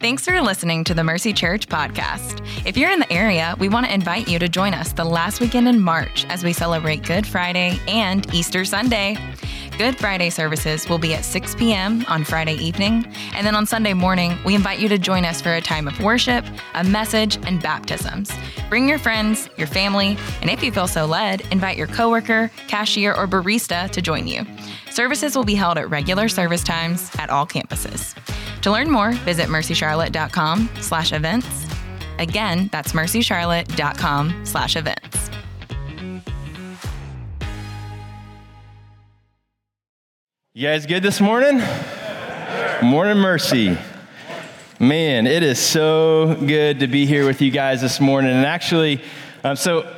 Thanks 0.00 0.24
for 0.24 0.40
listening 0.40 0.84
to 0.84 0.94
the 0.94 1.04
Mercy 1.04 1.34
Church 1.34 1.68
podcast. 1.68 2.40
If 2.64 2.78
you're 2.78 2.90
in 2.90 3.00
the 3.00 3.12
area, 3.12 3.54
we 3.58 3.68
want 3.68 3.84
to 3.84 3.92
invite 3.92 4.28
you 4.28 4.38
to 4.38 4.48
join 4.48 4.72
us 4.72 4.92
the 4.92 5.04
last 5.04 5.42
weekend 5.42 5.68
in 5.68 5.78
March 5.78 6.24
as 6.30 6.42
we 6.42 6.54
celebrate 6.54 7.02
Good 7.02 7.26
Friday 7.26 7.78
and 7.86 8.26
Easter 8.32 8.64
Sunday. 8.64 9.18
Good 9.76 9.98
Friday 9.98 10.30
services 10.30 10.88
will 10.88 10.96
be 10.96 11.12
at 11.12 11.22
6 11.22 11.54
p.m. 11.56 12.06
on 12.08 12.24
Friday 12.24 12.54
evening, 12.54 13.14
and 13.34 13.46
then 13.46 13.54
on 13.54 13.66
Sunday 13.66 13.92
morning, 13.92 14.38
we 14.42 14.54
invite 14.54 14.78
you 14.78 14.88
to 14.88 14.96
join 14.96 15.26
us 15.26 15.42
for 15.42 15.52
a 15.52 15.60
time 15.60 15.86
of 15.86 16.00
worship, 16.00 16.46
a 16.72 16.82
message, 16.82 17.36
and 17.46 17.62
baptisms. 17.62 18.32
Bring 18.70 18.88
your 18.88 18.98
friends, 18.98 19.50
your 19.58 19.66
family, 19.66 20.16
and 20.40 20.48
if 20.48 20.62
you 20.62 20.72
feel 20.72 20.88
so 20.88 21.04
led, 21.04 21.42
invite 21.52 21.76
your 21.76 21.88
coworker, 21.88 22.50
cashier, 22.68 23.12
or 23.12 23.28
barista 23.28 23.90
to 23.90 24.00
join 24.00 24.26
you. 24.26 24.46
Services 24.90 25.36
will 25.36 25.44
be 25.44 25.54
held 25.54 25.76
at 25.76 25.90
regular 25.90 26.30
service 26.30 26.64
times 26.64 27.10
at 27.18 27.28
all 27.28 27.46
campuses. 27.46 28.16
To 28.62 28.70
learn 28.70 28.90
more, 28.90 29.12
visit 29.12 29.46
mercycharlotte.com 29.46 30.68
slash 30.80 31.12
events. 31.12 31.66
Again, 32.18 32.68
that's 32.70 32.92
mercycharlotte.com 32.92 34.44
slash 34.44 34.76
events. 34.76 35.30
You 40.52 40.66
guys 40.66 40.84
good 40.84 41.02
this 41.02 41.20
morning? 41.20 41.62
Morning, 42.82 43.16
Mercy. 43.16 43.78
Man, 44.78 45.26
it 45.26 45.42
is 45.42 45.58
so 45.58 46.36
good 46.46 46.80
to 46.80 46.86
be 46.86 47.06
here 47.06 47.24
with 47.24 47.40
you 47.40 47.50
guys 47.50 47.80
this 47.80 48.00
morning. 48.00 48.32
And 48.32 48.44
actually, 48.44 49.02
um, 49.44 49.56
so 49.56 49.90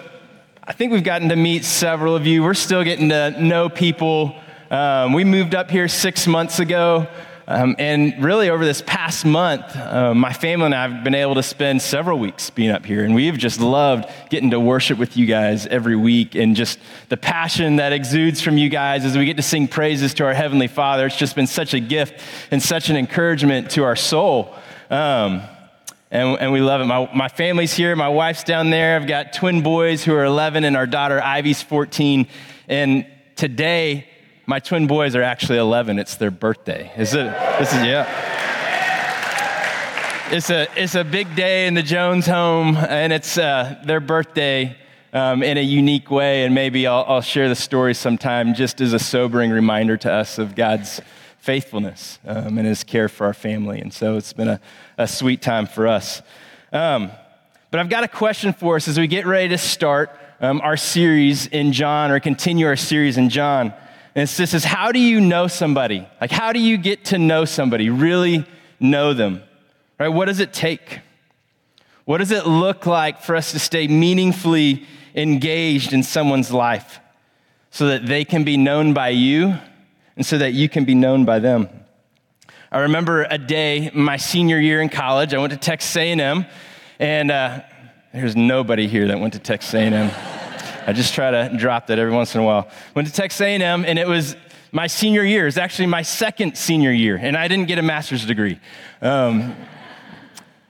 I 0.62 0.72
think 0.72 0.92
we've 0.92 1.02
gotten 1.02 1.30
to 1.30 1.36
meet 1.36 1.64
several 1.64 2.14
of 2.14 2.26
you. 2.26 2.42
We're 2.42 2.54
still 2.54 2.84
getting 2.84 3.08
to 3.08 3.30
know 3.42 3.68
people. 3.68 4.36
Um, 4.70 5.12
we 5.12 5.24
moved 5.24 5.54
up 5.54 5.70
here 5.70 5.88
six 5.88 6.26
months 6.28 6.60
ago. 6.60 7.08
Um, 7.48 7.74
and 7.78 8.22
really, 8.22 8.50
over 8.50 8.64
this 8.64 8.82
past 8.82 9.24
month, 9.24 9.76
uh, 9.76 10.14
my 10.14 10.32
family 10.32 10.66
and 10.66 10.74
I 10.74 10.88
have 10.88 11.02
been 11.02 11.14
able 11.14 11.34
to 11.34 11.42
spend 11.42 11.82
several 11.82 12.18
weeks 12.18 12.50
being 12.50 12.70
up 12.70 12.86
here. 12.86 13.04
And 13.04 13.14
we've 13.14 13.36
just 13.36 13.60
loved 13.60 14.08
getting 14.30 14.50
to 14.52 14.60
worship 14.60 14.96
with 14.98 15.16
you 15.16 15.26
guys 15.26 15.66
every 15.66 15.96
week 15.96 16.34
and 16.36 16.54
just 16.54 16.78
the 17.08 17.16
passion 17.16 17.76
that 17.76 17.92
exudes 17.92 18.40
from 18.40 18.58
you 18.58 18.68
guys 18.68 19.04
as 19.04 19.16
we 19.16 19.24
get 19.24 19.36
to 19.38 19.42
sing 19.42 19.66
praises 19.66 20.14
to 20.14 20.24
our 20.24 20.34
Heavenly 20.34 20.68
Father. 20.68 21.06
It's 21.06 21.16
just 21.16 21.34
been 21.34 21.48
such 21.48 21.74
a 21.74 21.80
gift 21.80 22.20
and 22.52 22.62
such 22.62 22.90
an 22.90 22.96
encouragement 22.96 23.70
to 23.72 23.82
our 23.82 23.96
soul. 23.96 24.54
Um, 24.88 25.42
and, 26.12 26.38
and, 26.38 26.52
we 26.52 26.60
love 26.60 26.82
it. 26.82 26.84
My, 26.84 27.10
my 27.14 27.28
family's 27.28 27.72
here. 27.72 27.96
My 27.96 28.10
wife's 28.10 28.44
down 28.44 28.68
there. 28.68 28.96
I've 28.96 29.06
got 29.06 29.32
twin 29.32 29.62
boys 29.62 30.04
who 30.04 30.14
are 30.14 30.24
11, 30.24 30.64
and 30.64 30.76
our 30.76 30.86
daughter 30.86 31.22
Ivy's 31.22 31.62
14. 31.62 32.26
And 32.68 33.06
today, 33.34 34.06
my 34.46 34.58
twin 34.58 34.86
boys 34.86 35.14
are 35.14 35.22
actually 35.22 35.58
11. 35.58 35.98
It's 35.98 36.16
their 36.16 36.30
birthday. 36.30 36.92
Is 36.96 37.14
it? 37.14 37.26
This 37.58 37.72
is, 37.72 37.84
yeah. 37.84 38.30
It's 40.30 40.50
a, 40.50 40.66
it's 40.76 40.94
a 40.94 41.04
big 41.04 41.36
day 41.36 41.66
in 41.66 41.74
the 41.74 41.82
Jones 41.82 42.26
home, 42.26 42.76
and 42.76 43.12
it's 43.12 43.36
uh, 43.38 43.80
their 43.84 44.00
birthday 44.00 44.76
um, 45.12 45.42
in 45.42 45.58
a 45.58 45.62
unique 45.62 46.10
way. 46.10 46.44
And 46.44 46.54
maybe 46.54 46.86
I'll, 46.86 47.04
I'll, 47.06 47.20
share 47.20 47.48
the 47.48 47.54
story 47.54 47.94
sometime 47.94 48.54
just 48.54 48.80
as 48.80 48.94
a 48.94 48.98
sobering 48.98 49.50
reminder 49.50 49.96
to 49.98 50.10
us 50.10 50.38
of 50.38 50.54
God's 50.54 51.00
faithfulness 51.38 52.18
um, 52.24 52.56
and 52.56 52.66
his 52.66 52.82
care 52.82 53.08
for 53.08 53.26
our 53.26 53.34
family. 53.34 53.80
And 53.80 53.92
so 53.92 54.16
it's 54.16 54.32
been 54.32 54.48
a, 54.48 54.60
a 54.96 55.06
sweet 55.06 55.42
time 55.42 55.66
for 55.66 55.86
us. 55.86 56.22
Um, 56.72 57.10
but 57.70 57.80
I've 57.80 57.90
got 57.90 58.04
a 58.04 58.08
question 58.08 58.52
for 58.52 58.76
us 58.76 58.88
as 58.88 58.98
we 58.98 59.06
get 59.06 59.26
ready 59.26 59.50
to 59.50 59.58
start 59.58 60.10
um, 60.40 60.60
our 60.62 60.76
series 60.76 61.46
in 61.46 61.72
John 61.72 62.10
or 62.10 62.18
continue 62.20 62.66
our 62.66 62.76
series 62.76 63.18
in 63.18 63.28
John. 63.28 63.74
And 64.14 64.24
it's 64.24 64.36
this 64.36 64.52
is 64.52 64.64
how 64.64 64.92
do 64.92 64.98
you 64.98 65.20
know 65.20 65.46
somebody? 65.46 66.06
Like, 66.20 66.30
how 66.30 66.52
do 66.52 66.58
you 66.58 66.76
get 66.76 67.06
to 67.06 67.18
know 67.18 67.44
somebody, 67.44 67.88
really 67.88 68.44
know 68.78 69.14
them? 69.14 69.42
Right? 69.98 70.08
What 70.08 70.26
does 70.26 70.40
it 70.40 70.52
take? 70.52 71.00
What 72.04 72.18
does 72.18 72.30
it 72.30 72.46
look 72.46 72.84
like 72.84 73.22
for 73.22 73.36
us 73.36 73.52
to 73.52 73.58
stay 73.58 73.86
meaningfully 73.88 74.84
engaged 75.14 75.92
in 75.92 76.02
someone's 76.02 76.50
life 76.50 76.98
so 77.70 77.86
that 77.88 78.06
they 78.06 78.24
can 78.24 78.44
be 78.44 78.56
known 78.56 78.92
by 78.92 79.10
you 79.10 79.54
and 80.16 80.26
so 80.26 80.36
that 80.38 80.52
you 80.52 80.68
can 80.68 80.84
be 80.84 80.94
known 80.94 81.24
by 81.24 81.38
them? 81.38 81.68
I 82.70 82.80
remember 82.80 83.26
a 83.28 83.38
day 83.38 83.90
my 83.94 84.16
senior 84.16 84.58
year 84.58 84.80
in 84.80 84.88
college. 84.88 85.32
I 85.32 85.38
went 85.38 85.52
to 85.52 85.58
Texas 85.58 85.94
A&M, 85.96 86.46
and 86.98 87.30
uh, 87.30 87.60
there's 88.12 88.34
nobody 88.34 88.88
here 88.88 89.08
that 89.08 89.20
went 89.20 89.34
to 89.34 89.38
Texas 89.38 89.72
A&M. 89.74 90.10
I 90.86 90.92
just 90.92 91.14
try 91.14 91.30
to 91.30 91.56
drop 91.56 91.86
that 91.88 91.98
every 91.98 92.12
once 92.12 92.34
in 92.34 92.40
a 92.40 92.44
while. 92.44 92.68
Went 92.94 93.06
to 93.08 93.14
Texas 93.14 93.40
A&M, 93.40 93.84
and 93.84 93.98
it 93.98 94.08
was 94.08 94.36
my 94.72 94.86
senior 94.86 95.22
year. 95.22 95.46
It's 95.46 95.56
actually 95.56 95.86
my 95.86 96.02
second 96.02 96.56
senior 96.56 96.90
year, 96.90 97.16
and 97.16 97.36
I 97.36 97.46
didn't 97.46 97.68
get 97.68 97.78
a 97.78 97.82
master's 97.82 98.26
degree. 98.26 98.58
Um, 99.00 99.54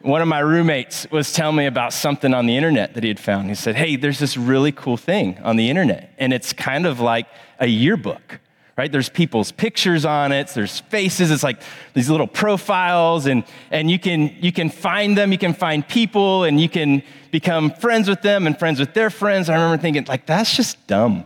one 0.00 0.20
of 0.20 0.28
my 0.28 0.40
roommates 0.40 1.06
was 1.10 1.32
telling 1.32 1.56
me 1.56 1.66
about 1.66 1.92
something 1.92 2.34
on 2.34 2.46
the 2.46 2.56
internet 2.56 2.94
that 2.94 3.04
he 3.04 3.08
had 3.08 3.20
found. 3.20 3.48
He 3.48 3.54
said, 3.54 3.76
Hey, 3.76 3.96
there's 3.96 4.18
this 4.18 4.36
really 4.36 4.72
cool 4.72 4.96
thing 4.96 5.38
on 5.42 5.56
the 5.56 5.70
internet, 5.70 6.12
and 6.18 6.32
it's 6.32 6.52
kind 6.52 6.86
of 6.86 7.00
like 7.00 7.26
a 7.58 7.66
yearbook 7.66 8.40
right? 8.76 8.90
There's 8.90 9.10
people's 9.10 9.52
pictures 9.52 10.04
on 10.04 10.32
it, 10.32 10.48
there's 10.48 10.80
faces, 10.80 11.30
it's 11.30 11.42
like 11.42 11.60
these 11.94 12.08
little 12.08 12.26
profiles, 12.26 13.26
and, 13.26 13.44
and 13.70 13.90
you, 13.90 13.98
can, 13.98 14.34
you 14.40 14.50
can 14.50 14.70
find 14.70 15.16
them, 15.16 15.30
you 15.30 15.38
can 15.38 15.52
find 15.52 15.86
people, 15.86 16.44
and 16.44 16.60
you 16.60 16.68
can 16.68 17.02
become 17.32 17.72
friends 17.72 18.08
with 18.08 18.22
them 18.22 18.46
and 18.46 18.56
friends 18.56 18.78
with 18.78 18.94
their 18.94 19.10
friends. 19.10 19.50
I 19.50 19.54
remember 19.54 19.82
thinking, 19.82 20.04
like, 20.04 20.26
that's 20.26 20.54
just 20.54 20.86
dumb. 20.86 21.24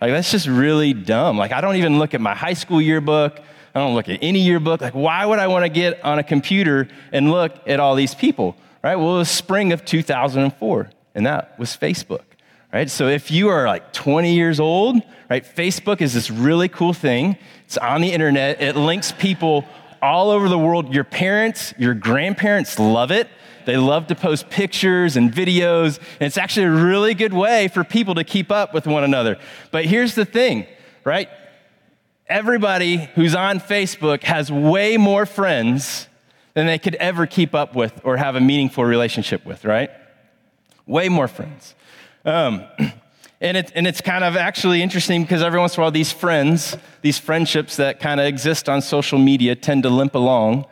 Like, 0.00 0.12
that's 0.12 0.30
just 0.30 0.46
really 0.46 0.94
dumb. 0.94 1.36
Like, 1.36 1.52
I 1.52 1.60
don't 1.60 1.76
even 1.76 1.98
look 1.98 2.14
at 2.14 2.22
my 2.22 2.34
high 2.34 2.54
school 2.54 2.80
yearbook. 2.80 3.38
I 3.74 3.80
don't 3.80 3.94
look 3.94 4.08
at 4.08 4.20
any 4.22 4.40
yearbook. 4.40 4.80
Like, 4.80 4.94
why 4.94 5.26
would 5.26 5.38
I 5.38 5.48
want 5.48 5.66
to 5.66 5.68
get 5.68 6.02
on 6.02 6.18
a 6.18 6.22
computer 6.22 6.88
and 7.12 7.30
look 7.30 7.52
at 7.66 7.80
all 7.80 7.94
these 7.94 8.14
people, 8.14 8.56
right? 8.82 8.96
Well, 8.96 9.16
it 9.16 9.18
was 9.18 9.30
spring 9.30 9.74
of 9.74 9.84
2004, 9.84 10.90
and 11.14 11.26
that 11.26 11.58
was 11.58 11.76
Facebook 11.76 12.22
right? 12.74 12.90
So 12.90 13.06
if 13.06 13.30
you 13.30 13.48
are 13.48 13.66
like 13.68 13.92
20 13.92 14.34
years 14.34 14.58
old, 14.58 15.00
right, 15.30 15.44
Facebook 15.44 16.00
is 16.00 16.12
this 16.12 16.28
really 16.28 16.68
cool 16.68 16.92
thing. 16.92 17.38
It's 17.66 17.78
on 17.78 18.00
the 18.00 18.10
internet. 18.10 18.60
It 18.60 18.74
links 18.74 19.12
people 19.12 19.64
all 20.02 20.30
over 20.30 20.48
the 20.48 20.58
world. 20.58 20.92
Your 20.92 21.04
parents, 21.04 21.72
your 21.78 21.94
grandparents 21.94 22.78
love 22.80 23.12
it. 23.12 23.28
They 23.66 23.76
love 23.76 24.06
to 24.08 24.14
post 24.14 24.50
pictures 24.50 25.16
and 25.16 25.32
videos, 25.32 25.98
and 25.98 26.26
it's 26.26 26.38
actually 26.38 26.66
a 26.66 26.70
really 26.70 27.14
good 27.14 27.32
way 27.32 27.68
for 27.68 27.84
people 27.84 28.14
to 28.16 28.24
keep 28.24 28.50
up 28.50 28.74
with 28.74 28.86
one 28.86 29.04
another. 29.04 29.38
But 29.70 29.84
here's 29.84 30.14
the 30.14 30.24
thing, 30.24 30.66
right? 31.04 31.28
Everybody 32.26 33.10
who's 33.14 33.34
on 33.34 33.60
Facebook 33.60 34.22
has 34.22 34.50
way 34.50 34.96
more 34.96 35.26
friends 35.26 36.08
than 36.54 36.66
they 36.66 36.78
could 36.78 36.94
ever 36.96 37.26
keep 37.26 37.54
up 37.54 37.74
with 37.74 38.00
or 38.04 38.16
have 38.16 38.36
a 38.36 38.40
meaningful 38.40 38.84
relationship 38.84 39.44
with, 39.44 39.64
right? 39.64 39.90
Way 40.86 41.08
more 41.08 41.28
friends. 41.28 41.74
Um, 42.24 42.64
and, 43.40 43.56
it, 43.56 43.72
and 43.74 43.86
it's 43.86 44.00
kind 44.00 44.24
of 44.24 44.36
actually 44.36 44.80
interesting 44.80 45.22
because 45.22 45.42
every 45.42 45.58
once 45.58 45.76
in 45.76 45.80
a 45.80 45.82
while, 45.82 45.90
these 45.90 46.12
friends, 46.12 46.76
these 47.02 47.18
friendships 47.18 47.76
that 47.76 48.00
kind 48.00 48.20
of 48.20 48.26
exist 48.26 48.68
on 48.68 48.80
social 48.80 49.18
media 49.18 49.54
tend 49.54 49.82
to 49.82 49.90
limp 49.90 50.14
along. 50.14 50.66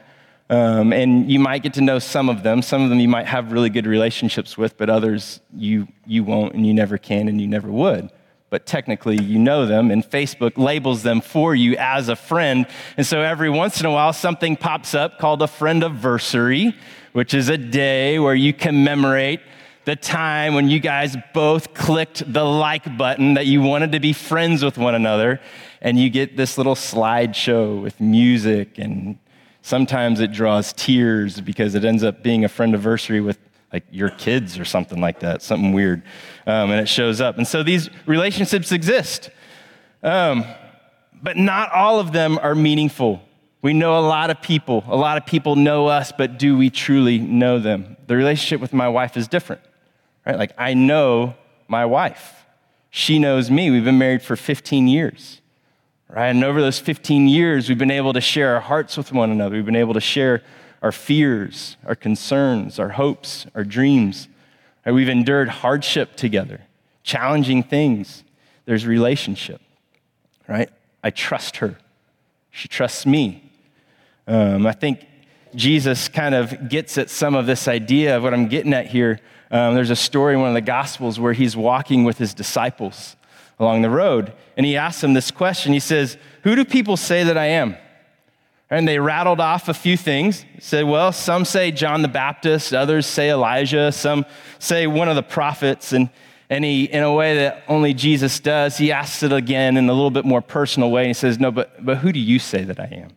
Um, 0.52 0.92
and 0.92 1.32
you 1.32 1.40
might 1.40 1.62
get 1.62 1.72
to 1.74 1.80
know 1.80 1.98
some 1.98 2.28
of 2.28 2.42
them. 2.42 2.60
Some 2.60 2.82
of 2.82 2.90
them 2.90 3.00
you 3.00 3.08
might 3.08 3.26
have 3.26 3.52
really 3.52 3.70
good 3.70 3.86
relationships 3.86 4.58
with, 4.58 4.76
but 4.76 4.90
others 4.90 5.40
you, 5.56 5.88
you 6.06 6.24
won't 6.24 6.52
and 6.52 6.66
you 6.66 6.74
never 6.74 6.98
can 6.98 7.26
and 7.26 7.40
you 7.40 7.46
never 7.46 7.72
would. 7.72 8.10
But 8.50 8.66
technically, 8.66 9.16
you 9.16 9.38
know 9.38 9.64
them, 9.64 9.90
and 9.90 10.04
Facebook 10.04 10.58
labels 10.58 11.04
them 11.04 11.22
for 11.22 11.54
you 11.54 11.74
as 11.78 12.10
a 12.10 12.16
friend. 12.16 12.66
And 12.98 13.06
so 13.06 13.22
every 13.22 13.48
once 13.48 13.80
in 13.80 13.86
a 13.86 13.90
while, 13.90 14.12
something 14.12 14.58
pops 14.58 14.94
up 14.94 15.18
called 15.18 15.40
a 15.40 15.46
friend 15.46 15.82
anniversary, 15.82 16.76
which 17.14 17.32
is 17.32 17.48
a 17.48 17.56
day 17.56 18.18
where 18.18 18.34
you 18.34 18.52
commemorate 18.52 19.40
the 19.86 19.96
time 19.96 20.52
when 20.52 20.68
you 20.68 20.80
guys 20.80 21.16
both 21.32 21.72
clicked 21.72 22.30
the 22.30 22.44
like 22.44 22.98
button 22.98 23.34
that 23.34 23.46
you 23.46 23.62
wanted 23.62 23.92
to 23.92 24.00
be 24.00 24.12
friends 24.12 24.62
with 24.62 24.76
one 24.76 24.94
another, 24.94 25.40
and 25.80 25.98
you 25.98 26.10
get 26.10 26.36
this 26.36 26.58
little 26.58 26.74
slideshow 26.74 27.80
with 27.80 27.98
music, 28.02 28.76
and 28.76 29.18
sometimes 29.62 30.20
it 30.20 30.32
draws 30.32 30.72
tears 30.72 31.40
because 31.40 31.74
it 31.74 31.84
ends 31.84 32.04
up 32.04 32.22
being 32.22 32.44
a 32.44 32.48
friend 32.48 32.74
anniversary 32.74 33.20
with 33.20 33.38
like 33.72 33.84
your 33.90 34.10
kids 34.10 34.58
or 34.58 34.64
something 34.64 35.00
like 35.00 35.20
that, 35.20 35.40
something 35.40 35.72
weird, 35.72 36.02
um, 36.46 36.70
and 36.70 36.80
it 36.80 36.88
shows 36.88 37.20
up. 37.20 37.38
And 37.38 37.46
so 37.46 37.62
these 37.62 37.88
relationships 38.04 38.70
exist, 38.70 39.30
um, 40.02 40.44
but 41.22 41.38
not 41.38 41.72
all 41.72 41.98
of 41.98 42.12
them 42.12 42.38
are 42.38 42.54
meaningful. 42.54 43.22
We 43.62 43.72
know 43.72 43.98
a 43.98 44.04
lot 44.04 44.28
of 44.28 44.42
people. 44.42 44.84
A 44.88 44.96
lot 44.96 45.16
of 45.16 45.24
people 45.24 45.56
know 45.56 45.86
us, 45.86 46.12
but 46.12 46.38
do 46.38 46.56
we 46.58 46.68
truly 46.68 47.18
know 47.18 47.58
them? 47.58 47.96
The 48.08 48.16
relationship 48.16 48.60
with 48.60 48.72
my 48.72 48.88
wife 48.88 49.16
is 49.16 49.28
different 49.28 49.62
right? 50.26 50.38
Like, 50.38 50.52
I 50.58 50.74
know 50.74 51.34
my 51.68 51.84
wife. 51.84 52.44
She 52.90 53.18
knows 53.18 53.50
me. 53.50 53.70
We've 53.70 53.84
been 53.84 53.98
married 53.98 54.22
for 54.22 54.36
15 54.36 54.88
years, 54.88 55.40
right? 56.12 56.28
And 56.28 56.44
over 56.44 56.60
those 56.60 56.78
15 56.78 57.26
years, 57.26 57.68
we've 57.68 57.78
been 57.78 57.90
able 57.90 58.12
to 58.12 58.20
share 58.20 58.54
our 58.54 58.60
hearts 58.60 58.96
with 58.96 59.12
one 59.12 59.30
another. 59.30 59.56
We've 59.56 59.66
been 59.66 59.76
able 59.76 59.94
to 59.94 60.00
share 60.00 60.42
our 60.82 60.92
fears, 60.92 61.76
our 61.86 61.94
concerns, 61.94 62.78
our 62.78 62.90
hopes, 62.90 63.46
our 63.54 63.64
dreams. 63.64 64.28
Right? 64.84 64.92
We've 64.92 65.08
endured 65.08 65.48
hardship 65.48 66.16
together, 66.16 66.60
challenging 67.02 67.62
things. 67.62 68.24
There's 68.66 68.86
relationship, 68.86 69.60
right? 70.46 70.68
I 71.02 71.10
trust 71.10 71.56
her. 71.56 71.78
She 72.50 72.68
trusts 72.68 73.06
me. 73.06 73.50
Um, 74.26 74.66
I 74.66 74.72
think 74.72 75.06
Jesus 75.54 76.08
kind 76.08 76.34
of 76.34 76.68
gets 76.68 76.98
at 76.98 77.10
some 77.10 77.34
of 77.34 77.46
this 77.46 77.66
idea 77.66 78.16
of 78.16 78.22
what 78.22 78.34
I'm 78.34 78.48
getting 78.48 78.72
at 78.74 78.86
here. 78.86 79.20
Um, 79.50 79.74
there's 79.74 79.90
a 79.90 79.96
story 79.96 80.34
in 80.34 80.40
one 80.40 80.48
of 80.48 80.54
the 80.54 80.60
Gospels 80.60 81.18
where 81.18 81.32
he's 81.32 81.56
walking 81.56 82.04
with 82.04 82.18
his 82.18 82.34
disciples 82.34 83.16
along 83.58 83.82
the 83.82 83.90
road, 83.90 84.32
and 84.56 84.66
he 84.66 84.76
asks 84.76 85.00
them 85.00 85.14
this 85.14 85.30
question. 85.30 85.72
He 85.72 85.80
says, 85.80 86.16
Who 86.42 86.56
do 86.56 86.64
people 86.64 86.96
say 86.96 87.24
that 87.24 87.38
I 87.38 87.46
am? 87.46 87.76
And 88.72 88.88
they 88.88 88.98
rattled 88.98 89.38
off 89.38 89.68
a 89.68 89.74
few 89.74 89.98
things. 89.98 90.46
Said, 90.58 90.86
well, 90.86 91.12
some 91.12 91.44
say 91.44 91.72
John 91.72 92.00
the 92.00 92.08
Baptist, 92.08 92.72
others 92.72 93.04
say 93.04 93.30
Elijah, 93.30 93.92
some 93.92 94.24
say 94.58 94.86
one 94.86 95.10
of 95.10 95.14
the 95.14 95.22
prophets. 95.22 95.92
And, 95.92 96.08
and 96.48 96.64
he, 96.64 96.84
in 96.84 97.02
a 97.02 97.12
way 97.12 97.36
that 97.36 97.64
only 97.68 97.92
Jesus 97.92 98.40
does, 98.40 98.78
he 98.78 98.90
asks 98.90 99.22
it 99.22 99.30
again 99.30 99.76
in 99.76 99.90
a 99.90 99.92
little 99.92 100.10
bit 100.10 100.24
more 100.24 100.40
personal 100.40 100.90
way. 100.90 101.02
And 101.02 101.08
he 101.08 101.14
says, 101.14 101.38
No, 101.38 101.50
but, 101.50 101.84
but 101.84 101.98
who 101.98 102.12
do 102.12 102.18
you 102.18 102.38
say 102.38 102.64
that 102.64 102.80
I 102.80 102.86
am? 102.86 103.10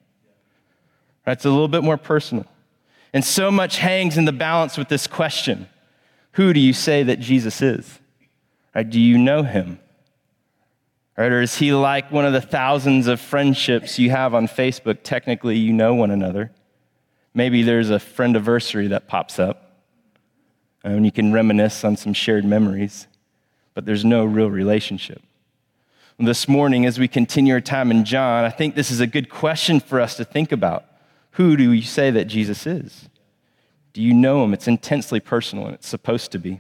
It's 1.25 1.45
a 1.45 1.49
little 1.49 1.69
bit 1.69 1.85
more 1.85 1.97
personal. 1.97 2.45
And 3.13 3.23
so 3.23 3.49
much 3.49 3.77
hangs 3.77 4.17
in 4.17 4.25
the 4.25 4.33
balance 4.33 4.77
with 4.77 4.89
this 4.89 5.07
question 5.07 5.69
Who 6.33 6.51
do 6.51 6.59
you 6.59 6.73
say 6.73 7.01
that 7.03 7.21
Jesus 7.21 7.61
is? 7.61 7.99
Do 8.89 8.99
you 8.99 9.17
know 9.17 9.43
him? 9.43 9.79
Right? 11.17 11.31
Or 11.31 11.41
is 11.41 11.56
he 11.56 11.73
like 11.73 12.12
one 12.12 12.25
of 12.25 12.33
the 12.33 12.41
thousands 12.41 13.07
of 13.07 13.21
friendships 13.21 13.97
you 13.97 14.09
have 14.09 14.33
on 14.33 14.47
Facebook? 14.47 15.00
Technically, 15.03 15.57
you 15.57 15.71
know 15.71 15.95
one 15.95 16.12
another. 16.12 16.51
Maybe 17.33 17.63
there's 17.63 17.89
a 17.89 18.00
friend 18.00 18.35
anniversary 18.35 18.88
that 18.88 19.07
pops 19.07 19.39
up, 19.39 19.81
and 20.83 21.06
you 21.06 21.12
can 21.12 21.33
reminisce 21.33 21.83
on 21.83 21.97
some 21.97 22.13
shared 22.13 22.45
memories, 22.45 23.07
but 23.73 23.85
there's 23.85 24.06
no 24.06 24.25
real 24.25 24.50
relationship. 24.50 25.21
This 26.17 26.47
morning, 26.47 26.85
as 26.85 26.97
we 26.97 27.09
continue 27.09 27.53
our 27.53 27.61
time 27.61 27.91
in 27.91 28.06
John, 28.06 28.45
I 28.45 28.50
think 28.50 28.75
this 28.75 28.89
is 28.89 29.01
a 29.01 29.07
good 29.07 29.29
question 29.29 29.81
for 29.81 30.00
us 30.00 30.15
to 30.15 30.23
think 30.23 30.53
about. 30.53 30.85
Who 31.31 31.57
do 31.57 31.73
you 31.73 31.81
say 31.81 32.09
that 32.11 32.25
Jesus 32.25 32.65
is? 32.65 33.09
Do 33.91 34.01
you 34.01 34.13
know 34.13 34.41
him? 34.44 34.53
It's 34.53 34.68
intensely 34.68 35.19
personal, 35.19 35.65
and 35.65 35.75
it's 35.75 35.89
supposed 35.89 36.31
to 36.31 36.39
be. 36.39 36.59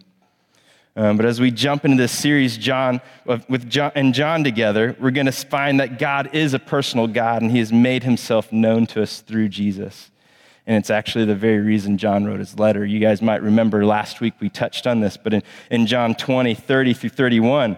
Um, 0.97 1.17
but 1.17 1.25
as 1.25 1.41
we 1.41 1.51
jump 1.51 1.83
into 1.83 1.97
this 1.97 2.11
series, 2.11 2.57
John, 2.57 3.01
with 3.25 3.69
John 3.69 3.91
and 3.95 4.13
John 4.13 4.45
together, 4.45 4.95
we're 4.99 5.11
going 5.11 5.25
to 5.25 5.31
find 5.31 5.79
that 5.81 5.99
God 5.99 6.33
is 6.33 6.53
a 6.53 6.59
personal 6.59 7.07
God 7.07 7.41
and 7.41 7.51
he 7.51 7.59
has 7.59 7.73
made 7.73 8.03
himself 8.03 8.51
known 8.53 8.87
to 8.87 9.01
us 9.01 9.19
through 9.19 9.49
Jesus. 9.49 10.09
And 10.65 10.77
it's 10.77 10.89
actually 10.89 11.25
the 11.25 11.35
very 11.35 11.59
reason 11.59 11.97
John 11.97 12.25
wrote 12.25 12.39
his 12.39 12.57
letter. 12.57 12.85
You 12.85 12.99
guys 12.99 13.21
might 13.21 13.43
remember 13.43 13.85
last 13.85 14.21
week 14.21 14.35
we 14.39 14.49
touched 14.49 14.87
on 14.87 15.01
this, 15.01 15.17
but 15.17 15.33
in, 15.33 15.43
in 15.69 15.85
John 15.85 16.15
20, 16.15 16.55
30 16.55 16.93
through 16.93 17.09
31, 17.09 17.77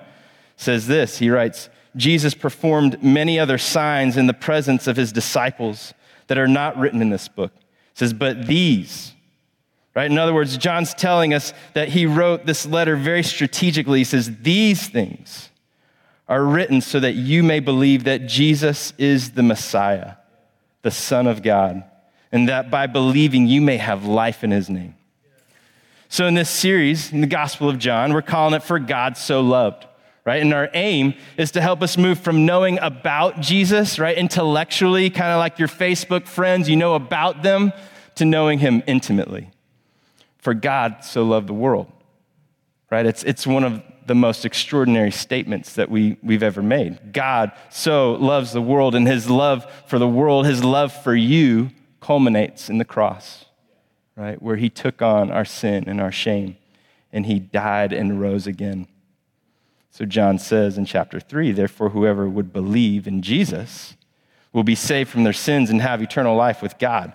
says 0.55 0.87
this 0.87 1.17
He 1.17 1.29
writes, 1.29 1.69
Jesus 1.95 2.33
performed 2.35 3.03
many 3.03 3.39
other 3.39 3.57
signs 3.57 4.15
in 4.15 4.27
the 4.27 4.33
presence 4.33 4.87
of 4.87 4.95
his 4.95 5.11
disciples 5.11 5.93
that 6.27 6.37
are 6.37 6.47
not 6.47 6.77
written 6.77 7.01
in 7.01 7.09
this 7.09 7.27
book. 7.27 7.51
It 7.55 7.97
says, 7.97 8.13
But 8.13 8.47
these, 8.47 9.13
Right? 9.97 10.11
In 10.11 10.19
other 10.19 10.31
words, 10.31 10.55
John's 10.59 10.93
telling 10.93 11.33
us 11.33 11.53
that 11.73 11.87
he 11.87 12.05
wrote 12.05 12.45
this 12.45 12.67
letter 12.67 12.95
very 12.95 13.23
strategically. 13.23 14.01
He 14.01 14.03
says, 14.03 14.29
These 14.43 14.89
things 14.89 15.49
are 16.27 16.45
written 16.45 16.81
so 16.81 16.99
that 16.99 17.13
you 17.13 17.41
may 17.41 17.59
believe 17.59 18.03
that 18.03 18.27
Jesus 18.27 18.93
is 18.99 19.31
the 19.31 19.41
Messiah, 19.41 20.13
the 20.83 20.91
Son 20.91 21.25
of 21.25 21.41
God, 21.41 21.83
and 22.31 22.47
that 22.47 22.69
by 22.69 22.85
believing 22.85 23.47
you 23.47 23.59
may 23.59 23.77
have 23.77 24.05
life 24.05 24.43
in 24.43 24.51
his 24.51 24.69
name. 24.69 24.93
So, 26.09 26.27
in 26.27 26.35
this 26.35 26.51
series, 26.51 27.11
in 27.11 27.21
the 27.21 27.25
Gospel 27.25 27.67
of 27.67 27.79
John, 27.79 28.13
we're 28.13 28.21
calling 28.21 28.53
it 28.53 28.61
For 28.61 28.77
God 28.77 29.17
So 29.17 29.41
Loved, 29.41 29.87
right? 30.25 30.43
And 30.43 30.53
our 30.53 30.69
aim 30.75 31.15
is 31.37 31.49
to 31.53 31.61
help 31.61 31.81
us 31.81 31.97
move 31.97 32.19
from 32.19 32.45
knowing 32.45 32.77
about 32.83 33.39
Jesus, 33.39 33.97
right, 33.97 34.15
intellectually, 34.15 35.09
kind 35.09 35.31
of 35.31 35.39
like 35.39 35.57
your 35.57 35.67
Facebook 35.67 36.27
friends, 36.27 36.69
you 36.69 36.75
know 36.75 36.93
about 36.93 37.41
them, 37.41 37.73
to 38.13 38.25
knowing 38.25 38.59
him 38.59 38.83
intimately. 38.85 39.49
For 40.37 40.53
God 40.53 41.03
so 41.03 41.23
loved 41.23 41.47
the 41.47 41.53
world, 41.53 41.91
right? 42.89 43.05
It's, 43.05 43.23
it's 43.23 43.45
one 43.45 43.63
of 43.63 43.81
the 44.05 44.15
most 44.15 44.45
extraordinary 44.45 45.11
statements 45.11 45.73
that 45.73 45.89
we, 45.91 46.17
we've 46.23 46.43
ever 46.43 46.61
made. 46.61 47.11
God 47.11 47.51
so 47.69 48.13
loves 48.13 48.53
the 48.53 48.61
world, 48.61 48.95
and 48.95 49.07
his 49.07 49.29
love 49.29 49.69
for 49.87 49.99
the 49.99 50.07
world, 50.07 50.45
his 50.45 50.63
love 50.63 50.93
for 51.03 51.15
you, 51.15 51.71
culminates 51.99 52.69
in 52.69 52.77
the 52.77 52.85
cross, 52.85 53.45
right? 54.15 54.41
Where 54.41 54.55
he 54.55 54.69
took 54.69 55.01
on 55.01 55.29
our 55.31 55.43
sin 55.43 55.85
and 55.87 55.99
our 55.99 56.11
shame, 56.11 56.55
and 57.11 57.25
he 57.25 57.39
died 57.39 57.91
and 57.91 58.21
rose 58.21 58.47
again. 58.47 58.87
So 59.91 60.05
John 60.05 60.39
says 60.39 60.77
in 60.77 60.85
chapter 60.85 61.19
3 61.19 61.51
Therefore, 61.51 61.89
whoever 61.89 62.29
would 62.29 62.53
believe 62.53 63.07
in 63.07 63.21
Jesus 63.21 63.95
will 64.53 64.63
be 64.63 64.75
saved 64.75 65.09
from 65.09 65.23
their 65.23 65.33
sins 65.33 65.69
and 65.69 65.81
have 65.81 66.01
eternal 66.01 66.35
life 66.35 66.61
with 66.61 66.77
God 66.79 67.13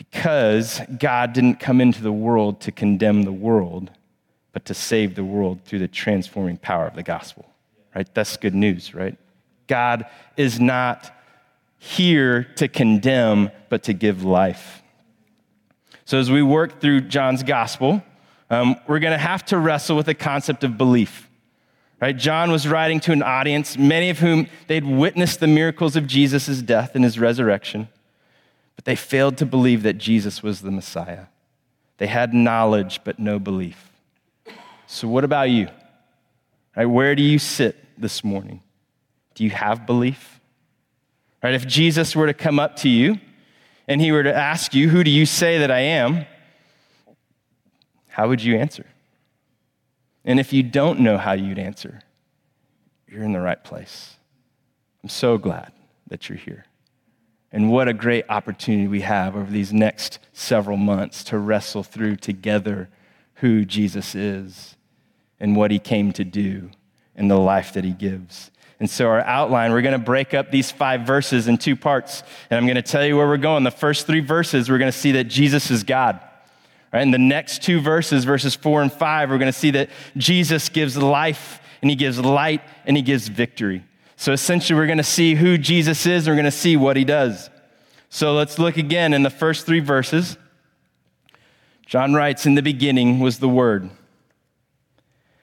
because 0.00 0.80
God 0.98 1.34
didn't 1.34 1.56
come 1.56 1.78
into 1.78 2.02
the 2.02 2.10
world 2.10 2.62
to 2.62 2.72
condemn 2.72 3.24
the 3.24 3.32
world, 3.32 3.90
but 4.54 4.64
to 4.64 4.72
save 4.72 5.14
the 5.14 5.22
world 5.22 5.60
through 5.66 5.80
the 5.80 5.88
transforming 5.88 6.56
power 6.56 6.86
of 6.86 6.94
the 6.94 7.02
gospel. 7.02 7.44
Right? 7.94 8.08
That's 8.14 8.38
good 8.38 8.54
news, 8.54 8.94
right? 8.94 9.18
God 9.66 10.06
is 10.38 10.58
not 10.58 11.14
here 11.76 12.44
to 12.56 12.66
condemn, 12.66 13.50
but 13.68 13.82
to 13.82 13.92
give 13.92 14.24
life. 14.24 14.82
So, 16.06 16.18
as 16.18 16.30
we 16.30 16.42
work 16.42 16.80
through 16.80 17.02
John's 17.02 17.42
gospel, 17.42 18.02
um, 18.48 18.76
we're 18.88 19.00
going 19.00 19.12
to 19.12 19.18
have 19.18 19.44
to 19.46 19.58
wrestle 19.58 19.98
with 19.98 20.06
the 20.06 20.14
concept 20.14 20.64
of 20.64 20.78
belief. 20.78 21.28
Right? 22.00 22.16
John 22.16 22.50
was 22.50 22.66
writing 22.66 23.00
to 23.00 23.12
an 23.12 23.22
audience, 23.22 23.76
many 23.76 24.08
of 24.08 24.20
whom 24.20 24.46
they'd 24.66 24.86
witnessed 24.86 25.40
the 25.40 25.46
miracles 25.46 25.94
of 25.94 26.06
Jesus' 26.06 26.62
death 26.62 26.92
and 26.94 27.04
his 27.04 27.18
resurrection 27.18 27.90
but 28.80 28.86
they 28.86 28.96
failed 28.96 29.36
to 29.36 29.44
believe 29.44 29.82
that 29.82 29.98
Jesus 29.98 30.42
was 30.42 30.62
the 30.62 30.70
Messiah. 30.70 31.26
They 31.98 32.06
had 32.06 32.32
knowledge, 32.32 33.02
but 33.04 33.18
no 33.18 33.38
belief. 33.38 33.90
So, 34.86 35.06
what 35.06 35.22
about 35.22 35.50
you? 35.50 35.68
Right, 36.74 36.86
where 36.86 37.14
do 37.14 37.22
you 37.22 37.38
sit 37.38 37.76
this 38.00 38.24
morning? 38.24 38.62
Do 39.34 39.44
you 39.44 39.50
have 39.50 39.84
belief? 39.84 40.40
Right, 41.42 41.52
if 41.52 41.66
Jesus 41.66 42.16
were 42.16 42.26
to 42.26 42.32
come 42.32 42.58
up 42.58 42.76
to 42.76 42.88
you 42.88 43.20
and 43.86 44.00
he 44.00 44.12
were 44.12 44.22
to 44.22 44.34
ask 44.34 44.72
you, 44.72 44.88
Who 44.88 45.04
do 45.04 45.10
you 45.10 45.26
say 45.26 45.58
that 45.58 45.70
I 45.70 45.80
am? 45.80 46.24
How 48.08 48.28
would 48.28 48.42
you 48.42 48.56
answer? 48.56 48.86
And 50.24 50.40
if 50.40 50.54
you 50.54 50.62
don't 50.62 51.00
know 51.00 51.18
how 51.18 51.32
you'd 51.32 51.58
answer, 51.58 52.00
you're 53.06 53.24
in 53.24 53.34
the 53.34 53.40
right 53.42 53.62
place. 53.62 54.16
I'm 55.02 55.10
so 55.10 55.36
glad 55.36 55.70
that 56.06 56.30
you're 56.30 56.38
here. 56.38 56.64
And 57.52 57.70
what 57.70 57.88
a 57.88 57.92
great 57.92 58.24
opportunity 58.28 58.86
we 58.86 59.00
have 59.00 59.34
over 59.34 59.50
these 59.50 59.72
next 59.72 60.18
several 60.32 60.76
months 60.76 61.24
to 61.24 61.38
wrestle 61.38 61.82
through 61.82 62.16
together 62.16 62.88
who 63.34 63.64
Jesus 63.64 64.14
is 64.14 64.76
and 65.40 65.56
what 65.56 65.70
he 65.70 65.78
came 65.78 66.12
to 66.12 66.24
do 66.24 66.70
and 67.16 67.30
the 67.30 67.38
life 67.38 67.72
that 67.72 67.84
he 67.84 67.92
gives. 67.92 68.50
And 68.78 68.88
so, 68.88 69.08
our 69.08 69.20
outline, 69.20 69.72
we're 69.72 69.82
going 69.82 69.98
to 69.98 70.04
break 70.04 70.32
up 70.32 70.50
these 70.50 70.70
five 70.70 71.02
verses 71.02 71.48
in 71.48 71.58
two 71.58 71.76
parts. 71.76 72.22
And 72.48 72.56
I'm 72.56 72.64
going 72.64 72.76
to 72.76 72.82
tell 72.82 73.04
you 73.04 73.16
where 73.16 73.26
we're 73.26 73.36
going. 73.36 73.62
The 73.62 73.70
first 73.70 74.06
three 74.06 74.20
verses, 74.20 74.70
we're 74.70 74.78
going 74.78 74.90
to 74.90 74.96
see 74.96 75.12
that 75.12 75.24
Jesus 75.24 75.70
is 75.70 75.82
God. 75.82 76.18
Right? 76.92 77.02
In 77.02 77.10
the 77.10 77.18
next 77.18 77.62
two 77.62 77.80
verses, 77.80 78.24
verses 78.24 78.54
four 78.54 78.80
and 78.80 78.92
five, 78.92 79.28
we're 79.28 79.38
going 79.38 79.52
to 79.52 79.58
see 79.58 79.72
that 79.72 79.90
Jesus 80.16 80.70
gives 80.70 80.96
life 80.96 81.60
and 81.82 81.90
he 81.90 81.96
gives 81.96 82.18
light 82.18 82.62
and 82.86 82.96
he 82.96 83.02
gives 83.02 83.28
victory. 83.28 83.84
So 84.20 84.34
essentially, 84.34 84.78
we're 84.78 84.84
going 84.84 84.98
to 84.98 85.02
see 85.02 85.34
who 85.34 85.56
Jesus 85.56 86.04
is 86.04 86.26
and 86.26 86.32
we're 86.36 86.42
going 86.42 86.44
to 86.44 86.50
see 86.50 86.76
what 86.76 86.94
he 86.98 87.06
does. 87.06 87.48
So 88.10 88.34
let's 88.34 88.58
look 88.58 88.76
again 88.76 89.14
in 89.14 89.22
the 89.22 89.30
first 89.30 89.64
three 89.64 89.80
verses. 89.80 90.36
John 91.86 92.12
writes, 92.12 92.44
In 92.44 92.54
the 92.54 92.60
beginning 92.60 93.20
was 93.20 93.38
the 93.38 93.48
Word, 93.48 93.88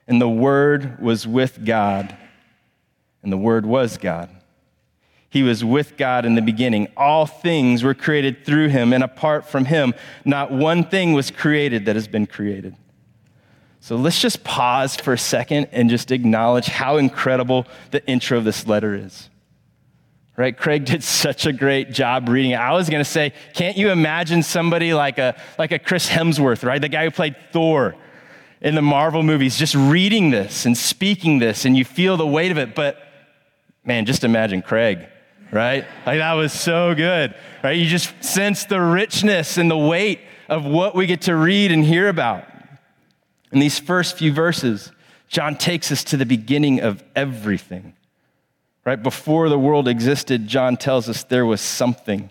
and 0.07 0.22
the 0.22 0.29
Word 0.29 1.01
was 1.01 1.25
with 1.25 1.65
God, 1.65 2.15
and 3.24 3.34
the 3.34 3.38
Word 3.38 3.65
was 3.65 3.98
God. 3.98 4.29
He 5.27 5.41
was 5.41 5.65
with 5.65 5.98
God 5.98 6.24
in 6.24 6.36
the 6.36 6.43
beginning. 6.43 6.88
All 6.96 7.25
things 7.25 7.81
were 7.81 7.96
created 7.96 8.46
through 8.46 8.67
him, 8.67 8.93
and 8.93 9.03
apart 9.03 9.50
from 9.50 9.65
him, 9.65 9.96
not 10.24 10.51
one 10.51 10.84
thing 10.84 11.13
was 11.13 11.31
created 11.31 11.86
that 11.86 11.96
has 11.96 12.07
been 12.07 12.27
created. 12.27 12.75
So 13.88 13.96
let's 13.96 14.20
just 14.20 14.44
pause 14.44 14.98
for 14.98 15.13
a 15.13 15.17
second 15.17 15.70
and 15.72 15.89
just 15.89 16.12
acknowledge 16.12 16.65
how 16.65 16.98
incredible 16.98 17.65
the 17.91 18.06
intro 18.06 18.38
of 18.38 18.44
this 18.44 18.67
letter 18.67 18.94
is. 18.94 19.29
Right? 20.36 20.58
Craig 20.58 20.84
did 20.84 21.03
such 21.06 21.46
a 21.46 21.53
great 21.53 21.91
job 21.91 22.27
reading 22.27 22.51
it. 22.51 22.56
I 22.56 22.74
was 22.74 22.89
going 22.89 23.00
to 23.00 23.10
say, 23.10 23.32
can't 23.53 23.77
you 23.77 23.89
imagine 23.89 24.44
somebody 24.44 24.94
like 24.94 25.20
a, 25.20 25.39
like 25.58 25.72
a 25.72 25.79
Chris 25.79 26.10
Hemsworth, 26.10 26.65
right? 26.65 26.82
The 26.82 26.89
guy 26.89 27.06
who 27.06 27.12
played 27.12 27.38
Thor 27.53 27.96
in 28.60 28.75
the 28.75 28.82
Marvel 28.82 29.24
movies, 29.24 29.56
just 29.56 29.74
reading 29.74 30.32
this 30.32 30.65
and 30.65 30.77
speaking 30.77 31.39
this, 31.39 31.63
and 31.63 31.77
you 31.77 31.86
feel 31.86 32.17
the 32.17 32.27
weight 32.27 32.51
of 32.51 32.58
it. 32.58 32.75
But 32.75 33.01
man, 33.86 34.06
just 34.06 34.25
imagine 34.25 34.63
Craig, 34.63 35.08
right? 35.50 35.86
Like 36.06 36.17
that 36.17 36.34
was 36.34 36.51
so 36.51 36.94
good, 36.94 37.36
right? 37.63 37.77
You 37.77 37.86
just 37.86 38.22
sense 38.22 38.65
the 38.65 38.82
richness 38.82 39.58
and 39.58 39.72
the 39.72 39.77
weight 39.77 40.20
of 40.50 40.65
what 40.65 40.94
we 40.94 41.06
get 41.06 41.22
to 41.22 41.38
read 41.38 41.72
and 41.72 41.86
hear 41.86 42.10
about. 42.10 42.44
In 43.51 43.59
these 43.59 43.79
first 43.79 44.17
few 44.17 44.31
verses, 44.33 44.91
John 45.27 45.57
takes 45.57 45.91
us 45.91 46.03
to 46.05 46.17
the 46.17 46.25
beginning 46.25 46.81
of 46.81 47.03
everything. 47.15 47.93
Right 48.85 49.01
before 49.01 49.49
the 49.49 49.59
world 49.59 49.87
existed, 49.87 50.47
John 50.47 50.77
tells 50.77 51.09
us 51.09 51.23
there 51.23 51.45
was 51.45 51.61
something. 51.61 52.29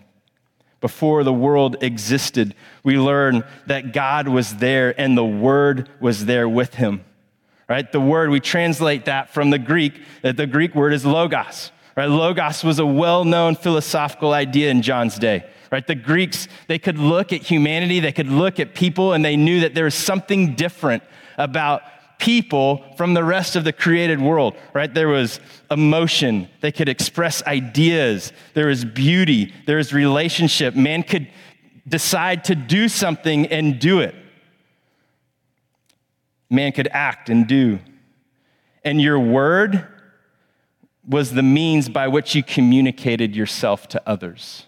Before 0.81 1.23
the 1.23 1.33
world 1.33 1.77
existed, 1.81 2.55
we 2.83 2.97
learn 2.97 3.43
that 3.65 3.93
God 3.93 4.27
was 4.27 4.57
there 4.57 4.99
and 4.99 5.17
the 5.17 5.25
Word 5.25 5.89
was 5.99 6.25
there 6.25 6.47
with 6.47 6.75
him. 6.75 7.03
Right? 7.67 7.91
The 7.91 7.99
word, 7.99 8.29
we 8.29 8.39
translate 8.39 9.05
that 9.05 9.33
from 9.33 9.49
the 9.49 9.59
Greek, 9.59 10.01
that 10.21 10.37
the 10.37 10.47
Greek 10.47 10.73
word 10.73 10.93
is 10.93 11.05
logos. 11.05 11.71
Right? 11.97 12.05
Logos 12.05 12.63
was 12.63 12.79
a 12.79 12.85
well 12.85 13.25
known 13.25 13.55
philosophical 13.55 14.31
idea 14.31 14.71
in 14.71 14.81
John's 14.81 15.19
day. 15.19 15.45
Right? 15.71 15.85
The 15.85 15.95
Greeks, 15.95 16.47
they 16.67 16.79
could 16.79 16.97
look 16.97 17.33
at 17.33 17.41
humanity, 17.41 17.99
they 17.99 18.11
could 18.11 18.29
look 18.29 18.59
at 18.59 18.73
people, 18.73 19.13
and 19.13 19.23
they 19.23 19.35
knew 19.35 19.61
that 19.61 19.75
there 19.75 19.85
was 19.85 19.95
something 19.95 20.55
different 20.55 21.03
about 21.37 21.81
people 22.19 22.83
from 22.97 23.13
the 23.13 23.23
rest 23.23 23.55
of 23.55 23.63
the 23.63 23.73
created 23.73 24.19
world, 24.19 24.55
right? 24.73 24.91
There 24.93 25.07
was 25.07 25.39
emotion. 25.69 26.49
They 26.61 26.71
could 26.71 26.89
express 26.89 27.43
ideas. 27.43 28.31
There 28.53 28.67
was 28.67 28.85
beauty. 28.85 29.53
There 29.65 29.77
was 29.77 29.93
relationship. 29.93 30.75
Man 30.75 31.03
could 31.03 31.27
decide 31.87 32.43
to 32.45 32.55
do 32.55 32.89
something 32.89 33.45
and 33.47 33.79
do 33.79 33.99
it. 33.99 34.15
Man 36.49 36.71
could 36.71 36.87
act 36.91 37.29
and 37.29 37.47
do. 37.47 37.79
And 38.83 39.01
your 39.01 39.19
word 39.19 39.85
was 41.07 41.31
the 41.31 41.43
means 41.43 41.89
by 41.89 42.07
which 42.07 42.35
you 42.35 42.43
communicated 42.43 43.35
yourself 43.35 43.87
to 43.89 44.01
others. 44.05 44.65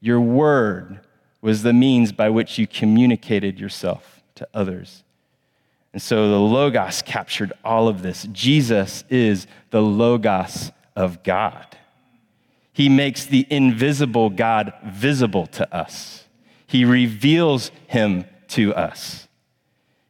Your 0.00 0.20
word 0.20 1.00
was 1.42 1.62
the 1.62 1.72
means 1.72 2.12
by 2.12 2.28
which 2.30 2.58
you 2.58 2.66
communicated 2.66 3.58
yourself 3.58 4.22
to 4.36 4.48
others. 4.54 5.04
And 5.92 6.00
so 6.00 6.28
the 6.28 6.38
Logos 6.38 7.02
captured 7.02 7.52
all 7.64 7.88
of 7.88 8.02
this. 8.02 8.26
Jesus 8.32 9.04
is 9.10 9.46
the 9.70 9.82
Logos 9.82 10.70
of 10.94 11.22
God. 11.22 11.66
He 12.72 12.88
makes 12.88 13.26
the 13.26 13.46
invisible 13.50 14.30
God 14.30 14.72
visible 14.86 15.46
to 15.48 15.74
us, 15.74 16.24
He 16.66 16.84
reveals 16.84 17.70
Him 17.88 18.24
to 18.48 18.74
us. 18.74 19.26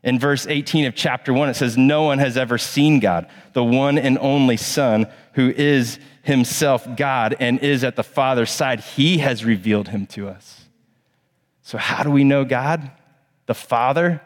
In 0.03 0.19
verse 0.19 0.47
18 0.47 0.87
of 0.87 0.95
chapter 0.95 1.33
1, 1.33 1.51
it 1.51 1.55
says, 1.55 1.77
No 1.77 2.05
one 2.05 2.19
has 2.19 2.39
ever 2.39 2.57
seen 2.57 3.01
God, 3.01 3.27
the 3.53 3.65
one 3.65 3.99
and 3.99 4.19
only 4.19 4.57
Son, 4.57 5.07
who 5.35 5.51
is 5.51 5.99
himself 6.31 6.87
God 6.97 7.37
and 7.41 7.59
is 7.59 7.85
at 7.85 7.97
the 7.97 8.03
Father's 8.03 8.51
side. 8.51 8.81
He 8.81 9.19
has 9.19 9.45
revealed 9.45 9.89
him 9.89 10.07
to 10.09 10.29
us. 10.29 10.65
So, 11.63 11.77
how 11.77 12.03
do 12.03 12.11
we 12.11 12.25
know 12.25 12.45
God? 12.45 12.91
The 13.47 13.55
Father? 13.55 14.23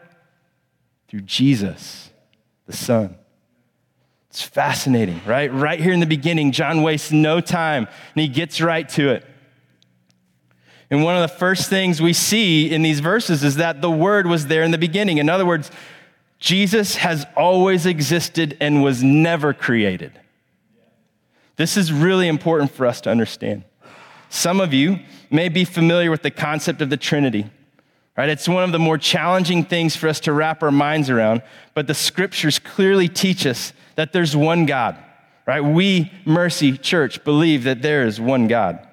Through 1.07 1.21
Jesus, 1.21 2.09
the 2.65 2.73
Son. 2.73 3.15
It's 4.29 4.41
fascinating, 4.41 5.21
right? 5.25 5.53
Right 5.53 5.79
here 5.79 5.93
in 5.93 5.99
the 5.99 6.05
beginning, 6.05 6.51
John 6.51 6.81
wastes 6.81 7.11
no 7.11 7.39
time 7.39 7.87
and 7.87 8.21
he 8.21 8.27
gets 8.27 8.59
right 8.59 8.87
to 8.89 9.09
it. 9.09 9.25
And 10.89 11.03
one 11.03 11.15
of 11.15 11.21
the 11.21 11.35
first 11.35 11.69
things 11.69 12.01
we 12.01 12.13
see 12.13 12.69
in 12.69 12.81
these 12.81 12.99
verses 12.99 13.43
is 13.43 13.55
that 13.55 13.81
the 13.81 13.91
Word 13.91 14.27
was 14.27 14.47
there 14.47 14.63
in 14.63 14.71
the 14.71 14.77
beginning. 14.77 15.17
In 15.17 15.29
other 15.29 15.45
words, 15.45 15.71
Jesus 16.39 16.95
has 16.97 17.25
always 17.35 17.85
existed 17.85 18.57
and 18.59 18.83
was 18.83 19.01
never 19.01 19.53
created. 19.53 20.19
This 21.55 21.77
is 21.77 21.91
really 21.91 22.27
important 22.27 22.71
for 22.71 22.85
us 22.85 23.01
to 23.01 23.11
understand. 23.11 23.63
Some 24.29 24.59
of 24.59 24.73
you 24.73 24.99
may 25.31 25.49
be 25.49 25.65
familiar 25.65 26.11
with 26.11 26.21
the 26.21 26.31
concept 26.31 26.81
of 26.81 26.89
the 26.89 26.97
Trinity. 26.97 27.49
Right? 28.17 28.29
It's 28.29 28.47
one 28.47 28.63
of 28.63 28.71
the 28.71 28.79
more 28.79 28.97
challenging 28.97 29.65
things 29.65 29.95
for 29.95 30.07
us 30.07 30.19
to 30.21 30.33
wrap 30.33 30.63
our 30.63 30.71
minds 30.71 31.09
around, 31.09 31.41
but 31.73 31.87
the 31.87 31.93
scriptures 31.93 32.59
clearly 32.59 33.09
teach 33.09 33.45
us 33.45 33.73
that 33.95 34.13
there's 34.13 34.35
one 34.35 34.65
God. 34.65 34.97
Right? 35.45 35.61
We, 35.61 36.11
Mercy 36.25 36.77
Church, 36.77 37.23
believe 37.23 37.65
that 37.65 37.81
there 37.81 38.05
is 38.05 38.19
one 38.19 38.47
God. 38.47 38.85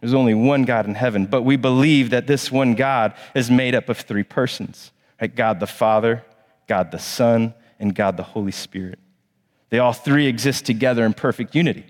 There's 0.00 0.14
only 0.14 0.34
one 0.34 0.64
God 0.64 0.86
in 0.86 0.94
heaven, 0.94 1.26
but 1.26 1.42
we 1.42 1.56
believe 1.56 2.10
that 2.10 2.26
this 2.26 2.50
one 2.50 2.74
God 2.74 3.14
is 3.34 3.50
made 3.50 3.74
up 3.74 3.88
of 3.88 3.98
three 3.98 4.24
persons 4.24 4.90
right? 5.22 5.34
God 5.34 5.60
the 5.60 5.66
Father, 5.66 6.24
God 6.66 6.90
the 6.90 6.98
Son, 6.98 7.54
and 7.78 7.94
God 7.94 8.16
the 8.16 8.22
Holy 8.22 8.52
Spirit. 8.52 8.98
They 9.72 9.78
all 9.78 9.94
three 9.94 10.26
exist 10.26 10.66
together 10.66 11.06
in 11.06 11.14
perfect 11.14 11.54
unity. 11.54 11.86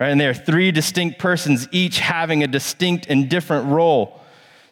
Right? 0.00 0.08
And 0.08 0.18
they 0.18 0.26
are 0.26 0.32
three 0.32 0.72
distinct 0.72 1.18
persons, 1.18 1.68
each 1.70 1.98
having 1.98 2.42
a 2.42 2.46
distinct 2.46 3.06
and 3.10 3.28
different 3.28 3.68
role. 3.68 4.18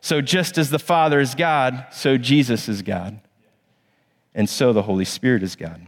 So, 0.01 0.23
just 0.23 0.57
as 0.57 0.71
the 0.71 0.79
Father 0.79 1.21
is 1.21 1.35
God, 1.35 1.89
so 1.93 2.17
Jesus 2.17 2.71
is 2.71 2.81
God. 2.81 3.21
And 4.35 4.49
so 4.49 4.73
the 4.73 4.83
Holy 4.83 5.05
Spirit 5.05 5.43
is 5.43 5.57
God. 5.57 5.87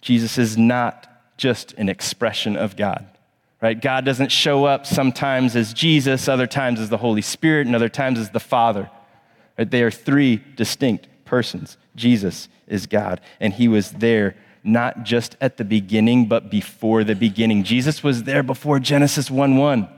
Jesus 0.00 0.38
is 0.38 0.56
not 0.56 1.36
just 1.36 1.72
an 1.72 1.88
expression 1.88 2.56
of 2.56 2.76
God 2.76 3.10
right? 3.60 3.80
God 3.80 4.04
doesn't 4.04 4.30
show 4.30 4.64
up 4.64 4.86
sometimes 4.86 5.56
as 5.56 5.72
Jesus, 5.72 6.28
other 6.28 6.46
times 6.46 6.78
as 6.78 6.90
the 6.90 6.98
Holy 6.98 7.22
Spirit, 7.22 7.66
and 7.66 7.74
other 7.74 7.88
times 7.88 8.18
as 8.18 8.30
the 8.30 8.38
Father. 8.38 8.88
Right? 9.58 9.68
They 9.68 9.82
are 9.82 9.90
three 9.90 10.36
distinct 10.54 11.08
persons. 11.24 11.76
Jesus 11.96 12.48
is 12.68 12.86
God, 12.86 13.20
and 13.40 13.52
He 13.52 13.66
was 13.66 13.90
there 13.90 14.36
not 14.64 15.04
just 15.04 15.36
at 15.40 15.56
the 15.56 15.64
beginning, 15.64 16.26
but 16.26 16.50
before 16.50 17.04
the 17.04 17.14
beginning. 17.14 17.64
Jesus 17.64 18.02
was 18.02 18.24
there 18.24 18.42
before 18.42 18.78
Genesis 18.78 19.30
1 19.30 19.56
1. 19.56 19.88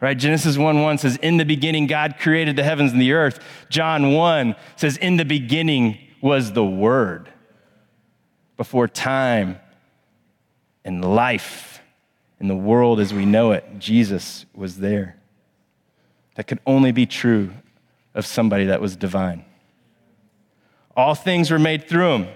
Right? 0.00 0.18
Genesis 0.18 0.58
1 0.58 0.82
1 0.82 0.98
says, 0.98 1.16
In 1.16 1.36
the 1.36 1.44
beginning, 1.44 1.86
God 1.86 2.16
created 2.18 2.56
the 2.56 2.64
heavens 2.64 2.92
and 2.92 3.00
the 3.00 3.12
earth. 3.12 3.40
John 3.70 4.12
1 4.12 4.56
says, 4.76 4.96
In 4.96 5.16
the 5.16 5.24
beginning 5.24 5.98
was 6.20 6.52
the 6.52 6.64
Word. 6.64 7.30
Before 8.56 8.86
time 8.86 9.58
and 10.84 11.04
life 11.04 11.80
and 12.38 12.50
the 12.50 12.54
world 12.54 13.00
as 13.00 13.14
we 13.14 13.24
know 13.24 13.52
it, 13.52 13.64
Jesus 13.78 14.44
was 14.54 14.78
there. 14.78 15.16
That 16.34 16.46
could 16.46 16.60
only 16.66 16.92
be 16.92 17.06
true 17.06 17.52
of 18.14 18.26
somebody 18.26 18.66
that 18.66 18.80
was 18.80 18.96
divine. 18.96 19.44
All 20.96 21.14
things 21.14 21.50
were 21.50 21.58
made 21.58 21.88
through 21.88 22.14
him. 22.14 22.28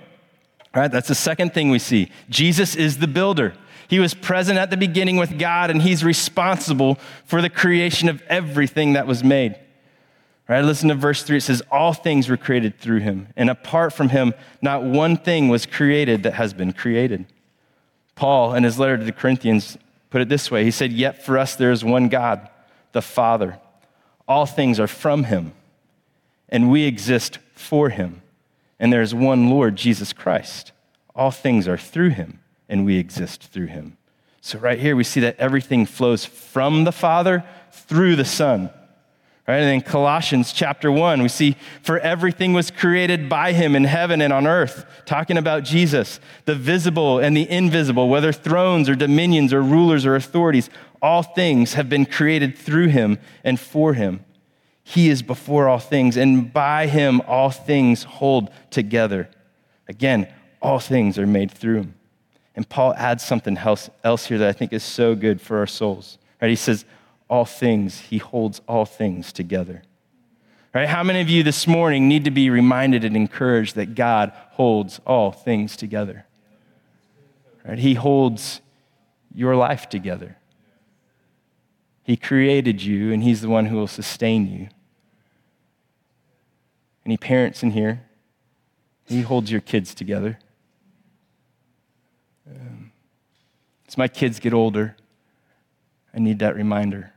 Right, 0.75 0.90
that's 0.90 1.08
the 1.08 1.14
second 1.14 1.54
thing 1.54 1.70
we 1.70 1.78
see. 1.78 2.10
Jesus 2.28 2.76
is 2.76 2.98
the 2.98 3.06
builder. 3.06 3.54
He 3.88 3.98
was 3.98 4.12
present 4.12 4.58
at 4.58 4.70
the 4.70 4.76
beginning 4.76 5.16
with 5.16 5.38
God, 5.38 5.70
and 5.70 5.80
he's 5.80 6.04
responsible 6.04 6.98
for 7.25 7.40
the 7.40 7.48
creation 7.48 8.08
of 8.08 8.22
everything 8.28 8.92
that 8.92 9.06
was 9.06 9.25
made. 9.25 9.56
Right, 10.46 10.64
listen 10.64 10.88
to 10.88 10.94
verse 10.94 11.22
3. 11.22 11.38
It 11.38 11.42
says, 11.42 11.62
All 11.70 11.94
things 11.94 12.28
were 12.28 12.37
created 12.37 12.78
through 12.78 13.00
him, 13.00 13.28
and 13.37 13.50
apart 13.50 13.92
from 13.92 14.10
him, 14.10 14.34
not 14.60 14.82
one 14.82 15.16
thing 15.16 15.48
was 15.48 15.66
created 15.66 16.22
that 16.22 16.34
has 16.34 16.52
been 16.52 16.72
created. 16.72 17.26
Paul, 18.14 18.54
in 18.54 18.64
his 18.64 18.78
letter 18.78 18.98
to 18.98 19.04
the 19.04 19.12
Corinthians, 19.12 19.78
put 20.10 20.20
it 20.20 20.28
this 20.28 20.50
way 20.50 20.64
He 20.64 20.70
said, 20.70 20.92
Yet 20.92 21.25
for 21.25 21.38
us 21.38 21.54
there 21.54 21.70
is 21.70 21.84
one 21.84 22.08
God, 22.08 22.48
the 22.92 23.02
Father. 23.02 23.58
All 24.26 24.44
things 24.44 24.78
are 24.78 24.87
from 24.87 25.25
him, 25.25 25.52
and 26.48 26.70
we 26.70 26.84
exist 26.84 27.38
for 27.54 27.88
him. 27.88 28.22
And 28.78 28.92
there 28.92 29.02
is 29.02 29.14
one 29.14 29.50
Lord, 29.50 29.76
Jesus 29.76 30.12
Christ. 30.12 30.73
All 31.14 31.30
things 31.30 31.66
are 31.66 31.78
through 31.78 32.11
him, 32.11 32.40
and 32.68 32.85
we 32.85 32.97
exist 32.97 33.44
through 33.44 33.66
him. 33.66 33.97
So, 34.40 34.58
right 34.58 34.78
here, 34.78 34.94
we 34.94 35.04
see 35.04 35.20
that 35.20 35.38
everything 35.38 35.85
flows 35.85 36.25
from 36.25 36.85
the 36.85 36.92
Father 36.92 37.44
through 37.73 38.16
the 38.16 38.25
Son. 38.25 38.70
Right? 39.49 39.61
And 39.61 39.75
in 39.75 39.80
Colossians 39.80 40.52
chapter 40.52 40.92
1, 40.92 41.23
we 41.23 41.28
see, 41.28 41.56
For 41.82 41.99
everything 41.99 42.52
was 42.52 42.70
created 42.70 43.28
by 43.30 43.52
him 43.52 43.75
in 43.75 43.85
heaven 43.85 44.20
and 44.20 44.32
on 44.32 44.47
earth, 44.47 44.85
talking 45.06 45.38
about 45.38 45.64
Jesus, 45.64 46.20
the 46.44 46.54
visible 46.54 47.18
and 47.18 47.35
the 47.35 47.50
invisible, 47.50 48.11
whether 48.11 48.30
thrones 48.30 48.90
or 48.90 48.94
dominions 48.94 49.52
or 49.54 49.62
rulers 49.62 50.04
or 50.04 50.14
authorities, 50.14 50.68
all 51.00 51.23
things 51.23 51.75
have 51.75 51.88
been 51.88 52.04
created 52.04 52.58
through 52.58 52.88
him 52.88 53.18
and 53.42 53.58
for 53.58 53.94
him. 53.94 54.25
He 54.90 55.11
is 55.11 55.21
before 55.21 55.68
all 55.68 55.78
things, 55.78 56.16
and 56.16 56.50
by 56.50 56.87
him 56.87 57.21
all 57.26 57.50
things 57.50 58.04
hold 58.04 58.49
together. 58.71 59.28
Again, 59.87 60.33
all 60.62 60.78
things 60.78 61.18
are 61.18 61.26
made 61.26 61.50
through 61.50 61.80
him. 61.80 61.95
And 62.57 62.66
Paul 62.66 62.95
adds 62.95 63.23
something 63.23 63.59
else, 63.59 63.90
else 64.02 64.25
here 64.25 64.38
that 64.38 64.49
I 64.49 64.54
think 64.54 64.73
is 64.73 64.83
so 64.83 65.14
good 65.14 65.42
for 65.42 65.59
our 65.59 65.66
souls. 65.66 66.16
Right? 66.40 66.49
He 66.49 66.57
says, 66.57 66.87
all 67.28 67.45
things, 67.45 68.00
he 68.00 68.16
holds 68.16 68.62
all 68.66 68.87
things 68.87 69.30
together. 69.30 69.83
Right? 70.73 70.88
How 70.88 71.02
many 71.02 71.21
of 71.21 71.28
you 71.28 71.42
this 71.42 71.66
morning 71.66 72.09
need 72.09 72.25
to 72.25 72.30
be 72.30 72.49
reminded 72.49 73.04
and 73.04 73.14
encouraged 73.14 73.75
that 73.75 73.95
God 73.95 74.33
holds 74.52 75.02
all 75.07 75.33
things 75.33 75.76
together? 75.76 76.25
Right? 77.62 77.78
He 77.78 77.92
holds 77.92 78.62
your 79.35 79.54
life 79.54 79.90
together. 79.90 80.38
He 82.04 82.16
created 82.16 82.83
you, 82.83 83.12
and 83.12 83.23
He's 83.23 83.42
the 83.42 83.50
one 83.50 83.66
who 83.66 83.76
will 83.76 83.87
sustain 83.87 84.50
you. 84.50 84.68
Any 87.08 87.16
parents 87.16 87.62
in 87.62 87.70
here? 87.70 88.02
He 89.06 89.22
holds 89.22 89.50
your 89.50 89.62
kids 89.62 89.94
together. 89.94 90.38
As 93.88 93.96
my 93.96 94.08
kids 94.08 94.38
get 94.38 94.52
older, 94.52 94.94
I 96.12 96.18
need 96.18 96.40
that 96.40 96.54
reminder 96.54 97.14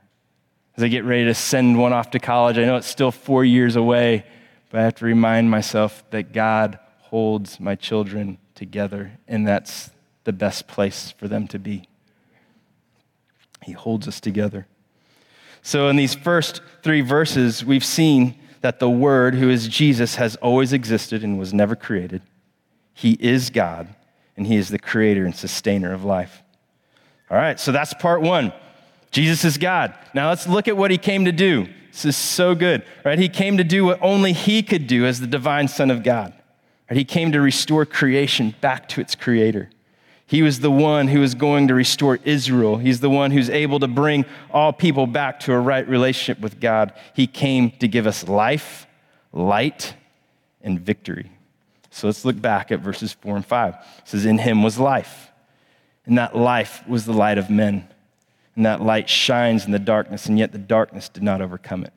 as 0.77 0.83
I 0.85 0.87
get 0.87 1.03
ready 1.03 1.25
to 1.25 1.33
send 1.33 1.77
one 1.77 1.91
off 1.91 2.11
to 2.11 2.19
college. 2.19 2.57
I 2.57 2.63
know 2.63 2.77
it's 2.77 2.87
still 2.87 3.11
four 3.11 3.43
years 3.43 3.75
away, 3.75 4.25
but 4.69 4.79
I 4.79 4.83
have 4.85 4.95
to 4.95 5.05
remind 5.05 5.51
myself 5.51 6.09
that 6.11 6.31
God 6.31 6.79
holds 6.99 7.59
my 7.59 7.75
children 7.75 8.37
together, 8.55 9.11
and 9.27 9.45
that's 9.45 9.91
the 10.23 10.31
best 10.31 10.69
place 10.69 11.11
for 11.17 11.27
them 11.27 11.49
to 11.49 11.59
be. 11.59 11.89
He 13.61 13.73
holds 13.73 14.07
us 14.07 14.21
together. 14.21 14.67
So, 15.61 15.89
in 15.89 15.97
these 15.97 16.15
first 16.15 16.61
three 16.81 17.01
verses, 17.01 17.65
we've 17.65 17.83
seen 17.83 18.39
that 18.61 18.79
the 18.79 18.89
Word, 18.89 19.35
who 19.35 19.49
is 19.49 19.67
Jesus, 19.67 20.15
has 20.15 20.35
always 20.37 20.73
existed 20.73 21.23
and 21.23 21.37
was 21.37 21.53
never 21.53 21.75
created. 21.75 22.21
He 22.93 23.17
is 23.19 23.49
God, 23.49 23.93
and 24.37 24.47
He 24.47 24.55
is 24.55 24.69
the 24.69 24.79
creator 24.79 25.25
and 25.25 25.35
sustainer 25.35 25.93
of 25.93 26.03
life. 26.03 26.43
All 27.29 27.37
right, 27.37 27.59
so 27.59 27.71
that's 27.71 27.93
part 27.95 28.21
one. 28.21 28.53
Jesus 29.11 29.43
is 29.43 29.57
God. 29.57 29.93
Now 30.13 30.29
let's 30.29 30.47
look 30.47 30.67
at 30.67 30.77
what 30.77 30.91
He 30.91 30.97
came 30.97 31.25
to 31.25 31.31
do. 31.31 31.67
This 31.91 32.05
is 32.05 32.15
so 32.15 32.55
good, 32.55 32.85
right? 33.03 33.19
He 33.19 33.27
came 33.27 33.57
to 33.57 33.63
do 33.63 33.85
what 33.85 33.99
only 34.01 34.33
He 34.33 34.63
could 34.63 34.87
do 34.87 35.05
as 35.05 35.19
the 35.19 35.27
divine 35.27 35.67
Son 35.67 35.91
of 35.91 36.03
God. 36.03 36.33
Right? 36.89 36.97
He 36.97 37.03
came 37.03 37.31
to 37.33 37.41
restore 37.41 37.85
creation 37.85 38.55
back 38.61 38.87
to 38.89 39.01
its 39.01 39.15
creator. 39.15 39.69
He 40.31 40.43
was 40.43 40.61
the 40.61 40.71
one 40.71 41.09
who 41.09 41.19
was 41.19 41.35
going 41.35 41.67
to 41.67 41.73
restore 41.73 42.17
Israel. 42.23 42.77
He's 42.77 43.01
the 43.01 43.09
one 43.09 43.31
who's 43.31 43.49
able 43.49 43.81
to 43.81 43.87
bring 43.89 44.23
all 44.49 44.71
people 44.71 45.05
back 45.05 45.41
to 45.41 45.51
a 45.51 45.59
right 45.59 45.85
relationship 45.85 46.41
with 46.41 46.61
God. 46.61 46.93
He 47.13 47.27
came 47.27 47.71
to 47.79 47.87
give 47.89 48.07
us 48.07 48.25
life, 48.29 48.87
light, 49.33 49.93
and 50.61 50.79
victory. 50.79 51.33
So 51.89 52.07
let's 52.07 52.23
look 52.23 52.41
back 52.41 52.71
at 52.71 52.79
verses 52.79 53.11
four 53.11 53.35
and 53.35 53.45
five. 53.45 53.73
It 53.73 54.07
says, 54.07 54.25
In 54.25 54.37
him 54.37 54.63
was 54.63 54.79
life, 54.79 55.31
and 56.05 56.17
that 56.17 56.33
life 56.33 56.81
was 56.87 57.03
the 57.03 57.11
light 57.11 57.37
of 57.37 57.49
men. 57.49 57.89
And 58.55 58.65
that 58.65 58.81
light 58.81 59.09
shines 59.09 59.65
in 59.65 59.71
the 59.71 59.79
darkness, 59.79 60.27
and 60.27 60.39
yet 60.39 60.53
the 60.53 60.57
darkness 60.57 61.09
did 61.09 61.23
not 61.23 61.41
overcome 61.41 61.83
it. 61.83 61.91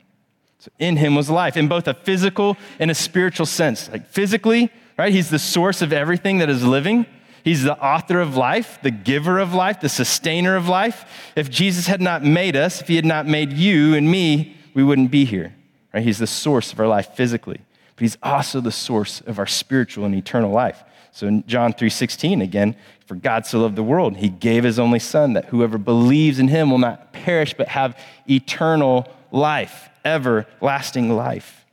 So 0.58 0.72
in 0.80 0.96
him 0.96 1.14
was 1.14 1.30
life, 1.30 1.56
in 1.56 1.68
both 1.68 1.86
a 1.86 1.94
physical 1.94 2.56
and 2.80 2.90
a 2.90 2.96
spiritual 2.96 3.46
sense. 3.46 3.88
Like 3.88 4.08
physically, 4.08 4.72
right? 4.98 5.12
He's 5.12 5.30
the 5.30 5.38
source 5.38 5.82
of 5.82 5.92
everything 5.92 6.38
that 6.38 6.50
is 6.50 6.64
living. 6.64 7.06
He's 7.44 7.62
the 7.62 7.78
author 7.78 8.20
of 8.20 8.36
life, 8.36 8.78
the 8.82 8.90
giver 8.90 9.38
of 9.38 9.52
life, 9.52 9.80
the 9.80 9.90
sustainer 9.90 10.56
of 10.56 10.66
life. 10.66 11.04
If 11.36 11.50
Jesus 11.50 11.86
had 11.86 12.00
not 12.00 12.24
made 12.24 12.56
us, 12.56 12.80
if 12.80 12.88
he 12.88 12.96
had 12.96 13.04
not 13.04 13.26
made 13.26 13.52
you 13.52 13.94
and 13.94 14.10
me, 14.10 14.56
we 14.72 14.82
wouldn't 14.82 15.10
be 15.10 15.26
here. 15.26 15.54
Right? 15.92 16.02
He's 16.02 16.18
the 16.18 16.26
source 16.26 16.72
of 16.72 16.80
our 16.80 16.88
life 16.88 17.14
physically, 17.14 17.60
but 17.94 18.00
he's 18.00 18.16
also 18.22 18.62
the 18.62 18.72
source 18.72 19.20
of 19.26 19.38
our 19.38 19.46
spiritual 19.46 20.06
and 20.06 20.14
eternal 20.14 20.50
life. 20.50 20.82
So 21.12 21.26
in 21.26 21.46
John 21.46 21.74
3:16 21.74 22.40
again, 22.40 22.76
for 23.04 23.14
God 23.14 23.44
so 23.44 23.60
loved 23.60 23.76
the 23.76 23.82
world, 23.82 24.16
he 24.16 24.30
gave 24.30 24.64
his 24.64 24.78
only 24.78 24.98
son 24.98 25.34
that 25.34 25.44
whoever 25.46 25.76
believes 25.76 26.38
in 26.38 26.48
him 26.48 26.70
will 26.70 26.78
not 26.78 27.12
perish 27.12 27.52
but 27.52 27.68
have 27.68 27.96
eternal 28.26 29.06
life, 29.30 29.90
everlasting 30.02 31.14
life. 31.14 31.66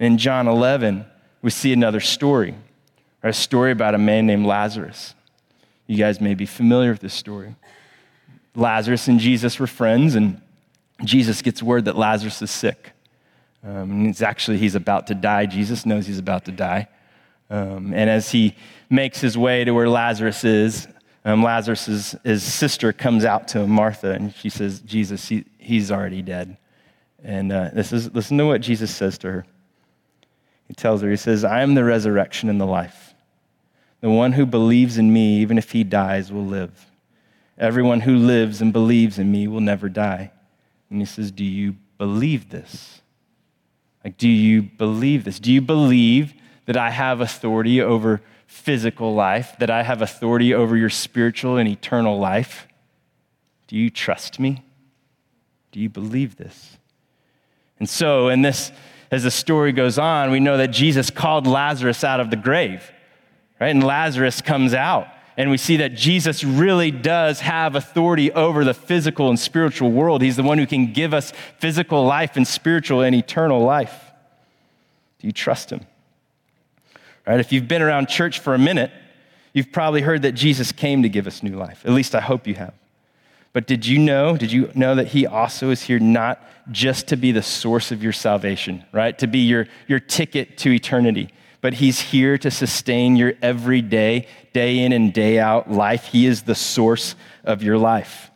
And 0.00 0.14
in 0.14 0.18
John 0.18 0.48
11, 0.48 1.06
we 1.42 1.50
see 1.50 1.72
another 1.72 2.00
story 2.00 2.56
a 3.22 3.32
story 3.32 3.72
about 3.72 3.94
a 3.94 3.98
man 3.98 4.26
named 4.26 4.46
Lazarus. 4.46 5.14
You 5.86 5.96
guys 5.96 6.20
may 6.20 6.34
be 6.34 6.46
familiar 6.46 6.92
with 6.92 7.00
this 7.00 7.14
story. 7.14 7.54
Lazarus 8.54 9.08
and 9.08 9.18
Jesus 9.18 9.58
were 9.58 9.66
friends, 9.66 10.14
and 10.14 10.40
Jesus 11.04 11.42
gets 11.42 11.62
word 11.62 11.86
that 11.86 11.96
Lazarus 11.96 12.42
is 12.42 12.50
sick. 12.50 12.92
Um, 13.64 13.90
and 13.90 14.06
it's 14.08 14.22
actually, 14.22 14.58
he's 14.58 14.74
about 14.74 15.06
to 15.06 15.14
die. 15.14 15.46
Jesus 15.46 15.86
knows 15.86 16.06
he's 16.06 16.18
about 16.18 16.44
to 16.46 16.52
die. 16.52 16.88
Um, 17.48 17.92
and 17.94 18.10
as 18.10 18.30
he 18.30 18.56
makes 18.90 19.20
his 19.20 19.38
way 19.38 19.64
to 19.64 19.72
where 19.72 19.88
Lazarus 19.88 20.44
is, 20.44 20.88
um, 21.24 21.42
Lazarus' 21.42 22.16
his 22.24 22.42
sister 22.42 22.92
comes 22.92 23.24
out 23.24 23.46
to 23.48 23.60
him, 23.60 23.70
Martha, 23.70 24.12
and 24.12 24.34
she 24.34 24.48
says, 24.48 24.80
Jesus, 24.80 25.28
he, 25.28 25.44
he's 25.58 25.92
already 25.92 26.22
dead. 26.22 26.56
And 27.22 27.52
uh, 27.52 27.70
this 27.72 27.92
is, 27.92 28.12
listen 28.12 28.38
to 28.38 28.46
what 28.46 28.60
Jesus 28.60 28.94
says 28.94 29.18
to 29.18 29.30
her. 29.30 29.46
He 30.66 30.74
tells 30.74 31.02
her, 31.02 31.10
He 31.10 31.16
says, 31.16 31.44
I 31.44 31.62
am 31.62 31.74
the 31.74 31.84
resurrection 31.84 32.48
and 32.48 32.60
the 32.60 32.66
life. 32.66 33.11
The 34.02 34.10
one 34.10 34.32
who 34.32 34.44
believes 34.44 34.98
in 34.98 35.12
me, 35.12 35.38
even 35.38 35.56
if 35.56 35.70
he 35.70 35.84
dies, 35.84 36.30
will 36.30 36.44
live. 36.44 36.86
Everyone 37.56 38.00
who 38.00 38.16
lives 38.16 38.60
and 38.60 38.72
believes 38.72 39.18
in 39.18 39.30
me 39.30 39.46
will 39.46 39.60
never 39.60 39.88
die. 39.88 40.32
And 40.90 41.00
he 41.00 41.06
says, 41.06 41.30
Do 41.30 41.44
you 41.44 41.76
believe 41.98 42.50
this? 42.50 43.00
Like, 44.04 44.18
do 44.18 44.28
you 44.28 44.62
believe 44.62 45.24
this? 45.24 45.38
Do 45.38 45.52
you 45.52 45.60
believe 45.60 46.34
that 46.66 46.76
I 46.76 46.90
have 46.90 47.20
authority 47.20 47.80
over 47.80 48.20
physical 48.48 49.14
life, 49.14 49.54
that 49.60 49.70
I 49.70 49.84
have 49.84 50.02
authority 50.02 50.52
over 50.52 50.76
your 50.76 50.90
spiritual 50.90 51.56
and 51.56 51.68
eternal 51.68 52.18
life? 52.18 52.66
Do 53.68 53.76
you 53.76 53.88
trust 53.88 54.40
me? 54.40 54.64
Do 55.70 55.78
you 55.78 55.88
believe 55.88 56.36
this? 56.36 56.76
And 57.78 57.88
so, 57.88 58.28
in 58.28 58.42
this, 58.42 58.72
as 59.12 59.22
the 59.22 59.30
story 59.30 59.70
goes 59.70 59.96
on, 59.96 60.32
we 60.32 60.40
know 60.40 60.56
that 60.56 60.72
Jesus 60.72 61.08
called 61.08 61.46
Lazarus 61.46 62.02
out 62.02 62.18
of 62.18 62.30
the 62.30 62.36
grave 62.36 62.91
right? 63.62 63.70
And 63.70 63.84
Lazarus 63.84 64.40
comes 64.40 64.74
out. 64.74 65.06
And 65.36 65.48
we 65.48 65.56
see 65.56 65.76
that 65.76 65.94
Jesus 65.94 66.42
really 66.42 66.90
does 66.90 67.38
have 67.38 67.76
authority 67.76 68.32
over 68.32 68.64
the 68.64 68.74
physical 68.74 69.28
and 69.28 69.38
spiritual 69.38 69.92
world. 69.92 70.20
He's 70.20 70.34
the 70.34 70.42
one 70.42 70.58
who 70.58 70.66
can 70.66 70.92
give 70.92 71.14
us 71.14 71.32
physical 71.60 72.04
life 72.04 72.36
and 72.36 72.46
spiritual 72.46 73.02
and 73.02 73.14
eternal 73.14 73.62
life. 73.62 74.10
Do 75.20 75.28
you 75.28 75.32
trust 75.32 75.70
him? 75.70 75.86
Right? 77.24 77.38
If 77.38 77.52
you've 77.52 77.68
been 77.68 77.82
around 77.82 78.08
church 78.08 78.40
for 78.40 78.52
a 78.52 78.58
minute, 78.58 78.90
you've 79.52 79.70
probably 79.70 80.00
heard 80.00 80.22
that 80.22 80.32
Jesus 80.32 80.72
came 80.72 81.04
to 81.04 81.08
give 81.08 81.28
us 81.28 81.40
new 81.40 81.56
life. 81.56 81.86
At 81.86 81.92
least 81.92 82.16
I 82.16 82.20
hope 82.20 82.48
you 82.48 82.56
have. 82.56 82.74
But 83.52 83.68
did 83.68 83.86
you 83.86 84.00
know, 84.00 84.36
did 84.36 84.50
you 84.50 84.72
know 84.74 84.96
that 84.96 85.06
he 85.06 85.24
also 85.24 85.70
is 85.70 85.82
here 85.82 86.00
not 86.00 86.44
just 86.72 87.06
to 87.08 87.16
be 87.16 87.30
the 87.30 87.44
source 87.44 87.92
of 87.92 88.02
your 88.02 88.12
salvation, 88.12 88.84
right? 88.90 89.16
To 89.20 89.28
be 89.28 89.38
your, 89.38 89.68
your 89.86 90.00
ticket 90.00 90.58
to 90.58 90.72
eternity 90.72 91.32
but 91.62 91.74
He's 91.74 92.00
here 92.00 92.36
to 92.36 92.50
sustain 92.50 93.16
your 93.16 93.32
everyday, 93.40 94.26
day 94.52 94.80
in 94.80 94.92
and 94.92 95.14
day 95.14 95.38
out 95.38 95.70
life. 95.70 96.06
He 96.06 96.26
is 96.26 96.42
the 96.42 96.56
source 96.56 97.14
of 97.44 97.62
your 97.62 97.78
life. 97.78 98.30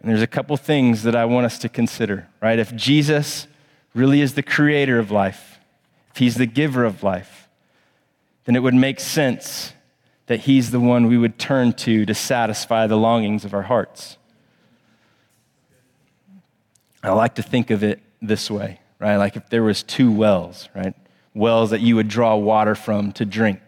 And 0.00 0.10
there's 0.10 0.22
a 0.22 0.28
couple 0.28 0.56
things 0.56 1.02
that 1.02 1.16
I 1.16 1.24
want 1.24 1.46
us 1.46 1.58
to 1.60 1.68
consider, 1.68 2.28
right? 2.40 2.58
If 2.60 2.76
Jesus 2.76 3.48
really 3.94 4.20
is 4.20 4.34
the 4.34 4.42
creator 4.42 5.00
of 5.00 5.10
life, 5.10 5.58
if 6.12 6.18
He's 6.18 6.36
the 6.36 6.46
giver 6.46 6.84
of 6.84 7.02
life, 7.02 7.48
then 8.44 8.54
it 8.54 8.62
would 8.62 8.74
make 8.74 9.00
sense 9.00 9.72
that 10.26 10.40
He's 10.40 10.72
the 10.72 10.80
one 10.80 11.06
we 11.06 11.16
would 11.16 11.38
turn 11.38 11.72
to 11.72 12.04
to 12.04 12.14
satisfy 12.14 12.86
the 12.86 12.98
longings 12.98 13.46
of 13.46 13.54
our 13.54 13.62
hearts. 13.62 14.18
I 17.02 17.10
like 17.12 17.36
to 17.36 17.42
think 17.42 17.70
of 17.70 17.82
it 17.82 18.02
this 18.20 18.50
way 18.50 18.80
right? 18.98 19.16
Like 19.16 19.36
if 19.36 19.48
there 19.50 19.62
was 19.62 19.82
two 19.82 20.10
wells, 20.10 20.68
right? 20.74 20.94
Wells 21.34 21.70
that 21.70 21.80
you 21.80 21.96
would 21.96 22.08
draw 22.08 22.36
water 22.36 22.74
from 22.74 23.12
to 23.12 23.24
drink, 23.24 23.60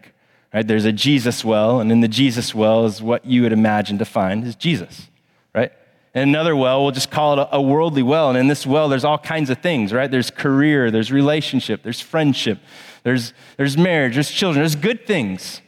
right? 0.53 0.67
There's 0.67 0.85
a 0.85 0.91
Jesus 0.91 1.45
well, 1.45 1.79
and 1.79 1.91
in 1.91 2.01
the 2.01 2.07
Jesus 2.07 2.55
well 2.55 2.85
is 2.85 3.01
what 3.01 3.25
you 3.25 3.43
would 3.43 3.53
imagine 3.53 3.97
to 3.99 4.05
find 4.05 4.43
is 4.43 4.55
Jesus, 4.55 5.09
right? 5.53 5.71
And 6.13 6.29
another 6.29 6.55
well, 6.55 6.81
we'll 6.81 6.91
just 6.91 7.11
call 7.11 7.39
it 7.39 7.47
a, 7.51 7.61
worldly 7.61 8.01
well. 8.01 8.29
And 8.29 8.37
in 8.37 8.47
this 8.47 8.65
well, 8.65 8.89
there's 8.89 9.03
all 9.03 9.19
kinds 9.19 9.49
of 9.49 9.59
things, 9.59 9.93
right? 9.93 10.09
There's 10.09 10.31
career, 10.31 10.89
there's 10.89 11.11
relationship, 11.11 11.83
there's 11.83 12.01
friendship, 12.01 12.59
there's, 13.03 13.33
there's 13.57 13.77
marriage, 13.77 14.15
there's 14.15 14.31
children, 14.31 14.61
there's 14.61 14.75
good 14.75 15.05
things, 15.05 15.61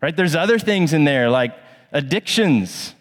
right? 0.00 0.16
There's 0.16 0.34
other 0.34 0.58
things 0.58 0.94
in 0.94 1.04
there 1.04 1.28
like 1.28 1.54
addictions, 1.92 2.94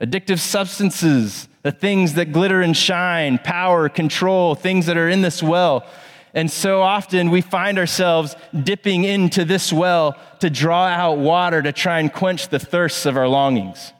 addictive 0.00 0.38
substances, 0.38 1.48
the 1.62 1.72
things 1.72 2.14
that 2.14 2.32
glitter 2.32 2.60
and 2.60 2.76
shine, 2.76 3.38
power, 3.38 3.88
control, 3.88 4.54
things 4.54 4.86
that 4.86 4.96
are 4.96 5.08
in 5.08 5.22
this 5.22 5.42
well. 5.42 5.86
And 6.34 6.50
so 6.50 6.82
often 6.82 7.30
we 7.30 7.40
find 7.40 7.78
ourselves 7.78 8.34
dipping 8.64 9.04
into 9.04 9.44
this 9.44 9.72
well 9.72 10.16
to 10.40 10.48
draw 10.48 10.86
out 10.86 11.18
water 11.18 11.62
to 11.62 11.72
try 11.72 12.00
and 12.00 12.12
quench 12.12 12.48
the 12.48 12.58
thirsts 12.58 13.06
of 13.06 13.16
our 13.16 13.28
longings. 13.28 13.92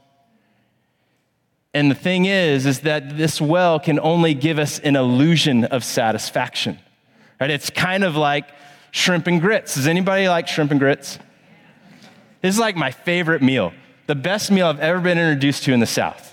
And 1.74 1.90
the 1.90 1.94
thing 1.94 2.26
is, 2.26 2.66
is 2.66 2.80
that 2.80 3.16
this 3.16 3.40
well 3.40 3.78
can 3.80 3.98
only 4.00 4.34
give 4.34 4.58
us 4.58 4.78
an 4.80 4.96
illusion 4.96 5.64
of 5.64 5.84
satisfaction. 5.84 6.78
Right? 7.40 7.50
It's 7.50 7.70
kind 7.70 8.04
of 8.04 8.16
like 8.16 8.48
shrimp 8.90 9.26
and 9.26 9.40
grits. 9.40 9.74
Does 9.74 9.86
anybody 9.86 10.28
like 10.28 10.48
shrimp 10.48 10.70
and 10.70 10.80
grits? 10.80 11.18
This 12.40 12.54
is 12.54 12.60
like 12.60 12.76
my 12.76 12.90
favorite 12.90 13.40
meal, 13.40 13.72
the 14.06 14.14
best 14.14 14.50
meal 14.50 14.66
I've 14.66 14.80
ever 14.80 15.00
been 15.00 15.18
introduced 15.18 15.64
to 15.64 15.72
in 15.72 15.80
the 15.80 15.86
South. 15.86 16.31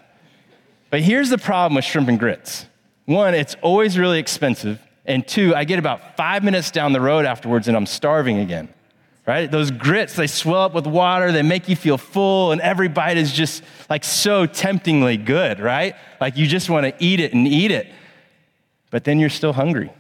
But 0.90 1.02
here's 1.02 1.30
the 1.30 1.38
problem 1.38 1.76
with 1.76 1.86
shrimp 1.86 2.10
and 2.10 2.20
grits 2.20 2.66
one, 3.10 3.34
it's 3.34 3.56
always 3.64 3.98
really 3.98 4.20
expensive. 4.20 4.80
And 5.04 5.28
two, 5.28 5.56
I 5.56 5.64
get 5.64 5.80
about 5.80 6.16
five 6.16 6.44
minutes 6.44 6.70
down 6.70 6.94
the 6.94 7.02
road 7.02 7.26
afterwards 7.26 7.68
and 7.68 7.76
I'm 7.76 7.88
starving 7.88 8.38
again. 8.38 8.70
Right? 9.26 9.50
Those 9.50 9.70
grits, 9.72 10.16
they 10.16 10.28
swell 10.28 10.62
up 10.62 10.74
with 10.74 10.88
water, 10.88 11.32
they 11.32 11.44
make 11.44 11.70
you 11.70 11.76
feel 11.76 12.00
full, 12.00 12.52
and 12.52 12.60
every 12.62 12.88
bite 12.88 13.18
is 13.18 13.32
just 13.32 13.64
like 13.88 14.04
so 14.04 14.48
temptingly 14.48 15.18
good, 15.18 15.60
right? 15.60 15.96
Like 16.20 16.36
you 16.36 16.48
just 16.48 16.68
want 16.68 16.86
to 16.86 17.04
eat 17.04 17.20
it 17.20 17.34
and 17.34 17.48
eat 17.48 17.70
it. 17.70 17.92
But 18.90 19.04
then 19.04 19.20
you're 19.20 19.30
still 19.30 19.54
hungry, 19.54 19.92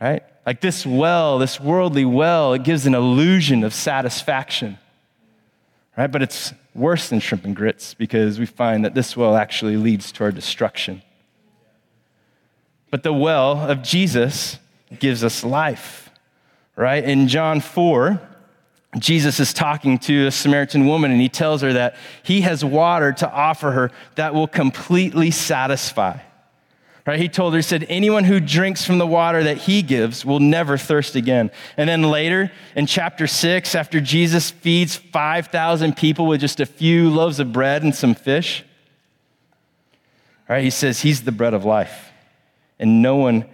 right? 0.00 0.24
Like 0.44 0.60
this 0.60 0.84
well, 0.84 1.38
this 1.38 1.60
worldly 1.60 2.04
well, 2.04 2.52
it 2.52 2.64
gives 2.64 2.84
an 2.84 2.96
illusion 2.96 3.62
of 3.62 3.72
satisfaction, 3.72 4.76
right? 5.96 6.10
But 6.10 6.22
it's 6.22 6.52
worse 6.74 7.08
than 7.08 7.20
shrimp 7.20 7.44
and 7.44 7.54
grits 7.54 7.94
because 7.94 8.38
we 8.38 8.46
find 8.46 8.84
that 8.84 8.94
this 8.94 9.16
well 9.16 9.36
actually 9.36 9.76
leads 9.76 10.12
to 10.12 10.24
our 10.24 10.32
destruction. 10.32 11.02
But 12.90 13.02
the 13.02 13.12
well 13.12 13.70
of 13.70 13.82
Jesus 13.82 14.58
gives 14.98 15.24
us 15.24 15.44
life, 15.44 16.10
right? 16.76 17.02
In 17.02 17.28
John 17.28 17.60
4, 17.60 18.20
Jesus 18.98 19.40
is 19.40 19.54
talking 19.54 19.98
to 20.00 20.26
a 20.26 20.30
Samaritan 20.30 20.86
woman 20.86 21.10
and 21.10 21.20
he 21.20 21.30
tells 21.30 21.62
her 21.62 21.72
that 21.72 21.96
he 22.22 22.42
has 22.42 22.62
water 22.62 23.12
to 23.12 23.30
offer 23.30 23.70
her 23.70 23.90
that 24.16 24.34
will 24.34 24.46
completely 24.46 25.30
satisfy. 25.30 26.18
Right? 27.04 27.18
He 27.18 27.28
told 27.28 27.52
her, 27.52 27.58
he 27.58 27.62
said, 27.62 27.84
anyone 27.88 28.22
who 28.24 28.38
drinks 28.38 28.84
from 28.84 28.98
the 28.98 29.06
water 29.06 29.42
that 29.42 29.58
he 29.58 29.82
gives 29.82 30.24
will 30.24 30.38
never 30.38 30.78
thirst 30.78 31.16
again. 31.16 31.50
And 31.76 31.88
then 31.88 32.04
later 32.04 32.52
in 32.76 32.86
chapter 32.86 33.26
six, 33.26 33.74
after 33.74 34.00
Jesus 34.00 34.50
feeds 34.50 34.94
5,000 34.96 35.96
people 35.96 36.26
with 36.26 36.40
just 36.40 36.60
a 36.60 36.66
few 36.66 37.10
loaves 37.10 37.40
of 37.40 37.52
bread 37.52 37.82
and 37.82 37.92
some 37.92 38.14
fish, 38.14 38.64
right, 40.48 40.62
he 40.62 40.70
says, 40.70 41.00
He's 41.00 41.22
the 41.22 41.32
bread 41.32 41.54
of 41.54 41.64
life. 41.64 42.10
And 42.78 43.02
no 43.02 43.16
one, 43.16 43.46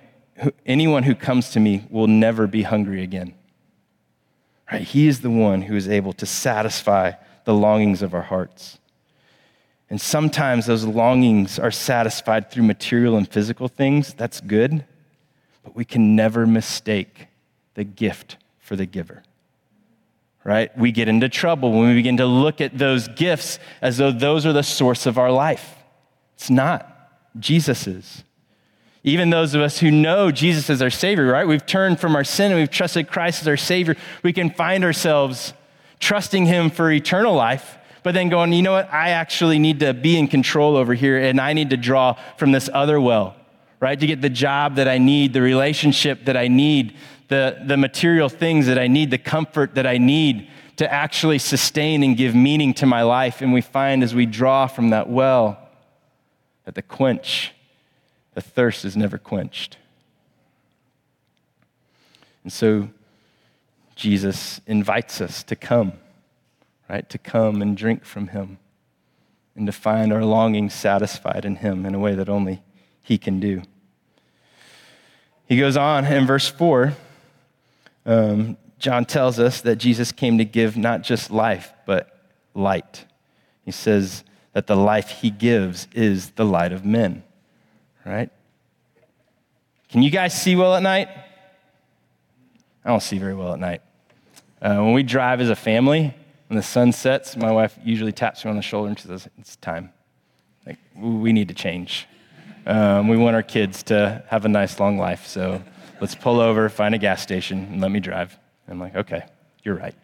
anyone 0.67 1.05
who 1.05 1.15
comes 1.15 1.51
to 1.51 1.61
me 1.61 1.87
will 1.89 2.07
never 2.07 2.47
be 2.47 2.63
hungry 2.63 3.03
again. 3.03 3.35
Right? 4.71 4.83
He 4.83 5.09
is 5.09 5.23
the 5.23 5.31
one 5.31 5.63
who 5.63 5.75
is 5.75 5.89
able 5.89 6.13
to 6.15 6.27
satisfy 6.27 7.13
the 7.45 7.55
longings 7.55 8.03
of 8.03 8.13
our 8.13 8.23
hearts. 8.23 8.79
And 9.91 10.01
sometimes 10.01 10.67
those 10.67 10.85
longings 10.85 11.59
are 11.59 11.71
satisfied 11.71 12.51
through 12.51 12.65
material 12.65 13.17
and 13.17 13.27
physical 13.29 13.69
things. 13.69 14.13
That's 14.15 14.41
good. 14.41 14.85
But 15.63 15.75
we 15.75 15.85
can 15.85 16.15
never 16.15 16.47
mistake 16.47 17.29
the 17.75 17.85
gift 17.85 18.37
for 18.59 18.77
the 18.77 18.87
giver. 18.87 19.23
Right? 20.45 20.77
We 20.77 20.93
get 20.93 21.09
into 21.09 21.29
trouble 21.29 21.73
when 21.73 21.89
we 21.89 21.95
begin 21.95 22.19
to 22.19 22.27
look 22.27 22.61
at 22.61 22.77
those 22.77 23.09
gifts 23.09 23.59
as 23.81 23.99
though 23.99 24.13
those 24.13 24.47
are 24.47 24.53
the 24.53 24.63
source 24.63 25.07
of 25.07 25.19
our 25.19 25.31
life. 25.31 25.75
It's 26.35 26.51
not. 26.51 26.95
Jesus 27.39 27.87
is. 27.87 28.25
Even 29.05 29.31
those 29.31 29.55
of 29.55 29.61
us 29.61 29.79
who 29.79 29.91
know 29.91 30.31
Jesus 30.31 30.69
as 30.71 30.83
our 30.83 30.91
Savior, 30.91 31.27
right? 31.27 31.47
We've 31.47 31.65
turned 31.65 32.01
from 32.01 32.17
our 32.17 32.25
sin 32.25 32.51
and 32.53 32.61
we've 32.61 32.71
trusted 32.71 33.09
Christ 33.09 33.43
as 33.43 33.49
our 33.49 33.57
Savior. 33.57 33.97
We 34.23 34.33
can 34.33 34.51
find 34.51 34.85
ourselves 34.85 35.55
trusting 36.01 36.47
Him 36.47 36.71
for 36.71 36.91
eternal 36.91 37.35
life, 37.35 37.79
but 38.03 38.15
then 38.15 38.29
going, 38.29 38.53
you 38.53 38.63
know 38.63 38.73
what? 38.73 38.93
I 38.93 39.11
actually 39.11 39.59
need 39.59 39.81
to 39.81 39.95
be 39.95 40.19
in 40.19 40.29
control 40.29 40.77
over 40.77 40.95
here 40.95 41.19
and 41.19 41.41
I 41.41 41.53
need 41.53 41.71
to 41.71 41.77
draw 41.77 42.15
from 42.37 42.53
this 42.53 42.69
other 42.73 43.01
well, 43.01 43.37
right? 43.81 43.99
To 43.99 44.07
get 44.07 44.21
the 44.21 44.31
job 44.31 44.77
that 44.77 44.89
I 44.89 44.99
need, 44.99 45.33
the 45.33 45.43
relationship 45.43 46.25
that 46.27 46.37
I 46.37 46.49
need, 46.49 46.95
the, 47.29 47.63
the 47.67 47.77
material 47.77 48.29
things 48.29 48.67
that 48.67 48.79
I 48.79 48.87
need, 48.87 49.11
the 49.11 49.19
comfort 49.19 49.75
that 49.75 49.87
I 49.87 49.99
need 49.99 50.49
to 50.77 50.93
actually 50.93 51.39
sustain 51.39 52.03
and 52.03 52.17
give 52.17 52.35
meaning 52.35 52.73
to 52.75 52.87
my 52.87 53.03
life. 53.03 53.43
And 53.43 53.53
we 53.53 53.61
find 53.61 54.03
as 54.03 54.15
we 54.15 54.27
draw 54.27 54.67
from 54.67 54.91
that 54.91 55.09
well 55.09 55.59
that 56.65 56.75
the 56.75 56.83
quench 56.83 57.53
the 58.39 58.43
thirst 58.43 58.85
is 58.85 58.97
never 58.97 59.19
quenched. 59.19 59.79
And 62.45 62.53
so 62.53 62.89
Jesus 63.97 64.61
invites 64.65 65.21
us 65.21 65.43
to 65.43 65.57
come, 65.57 65.95
right? 66.89 67.09
To 67.11 67.19
come 67.19 67.63
and 67.63 67.77
drink 67.77 68.05
from 68.05 68.29
him 68.29 68.59
and 69.55 69.67
to 69.67 69.73
find 69.73 70.13
our 70.13 70.25
longings 70.25 70.75
satisfied 70.75 71.45
in 71.45 71.57
him 71.57 71.85
in 71.85 71.95
a 71.95 71.99
way 71.99 72.15
that 72.15 72.29
only 72.29 72.63
he 73.03 73.19
can 73.19 73.41
do. 73.41 73.63
He 75.47 75.59
goes 75.59 75.77
on 75.77 76.05
in 76.05 76.27
verse 76.27 76.49
4. 76.49 76.95
Um, 78.07 78.57
John 78.79 79.05
tells 79.05 79.39
us 79.39 79.61
that 79.63 79.77
Jesus 79.77 80.13
came 80.13 80.39
to 80.39 80.45
give 80.45 80.77
not 80.77 81.03
just 81.03 81.31
life, 81.31 81.73
but 81.87 82.21
light. 82.55 83.05
He 83.65 83.73
says 83.73 84.23
that 84.53 84.67
the 84.67 84.77
life 84.77 85.11
he 85.11 85.31
gives 85.31 85.89
is 85.93 86.31
the 86.31 86.45
light 86.45 86.73
of 86.73 86.85
men 86.85 87.25
right? 88.09 88.31
Can 89.91 90.03
you 90.03 90.11
guys 90.11 90.41
see 90.41 90.57
well 90.57 90.75
at 90.75 90.83
night? 90.83 91.09
I 92.85 92.89
don't 92.89 93.03
see 93.03 93.19
very 93.19 93.35
well 93.35 93.53
at 93.53 93.59
night. 93.59 93.83
Uh, 94.61 94.77
when 94.77 94.93
we 94.93 95.03
drive 95.03 95.41
as 95.41 95.51
a 95.51 95.57
family, 95.57 96.15
when 96.49 96.57
the 96.57 96.63
sun 96.63 96.93
sets, 96.93 97.37
my 97.37 97.53
wife 97.53 97.79
usually 97.85 98.13
taps 98.13 98.45
me 98.45 98.51
on 98.51 98.57
the 98.57 98.63
shoulder 98.63 98.89
and 98.89 98.99
she 98.99 99.07
says, 99.07 99.29
It's 99.39 99.57
time. 99.57 99.91
Like, 100.67 100.79
we 100.97 101.33
need 101.33 101.49
to 101.49 101.55
change. 101.55 102.07
Um, 102.67 103.09
we 103.09 103.17
want 103.17 103.37
our 103.37 103.43
kids 103.43 103.83
to 103.85 104.23
have 104.29 104.45
a 104.45 104.49
nice 104.49 104.79
long 104.81 104.99
life, 104.99 105.27
so 105.27 105.63
let's 106.01 106.15
pull 106.15 106.41
over, 106.41 106.69
find 106.69 106.95
a 106.95 106.99
gas 106.99 107.23
station, 107.23 107.69
and 107.71 107.81
let 107.81 107.91
me 107.91 108.01
drive. 108.01 108.37
I'm 108.69 108.81
like, 108.81 108.97
Okay, 108.97 109.23
you're 109.63 109.77
right. 109.77 109.95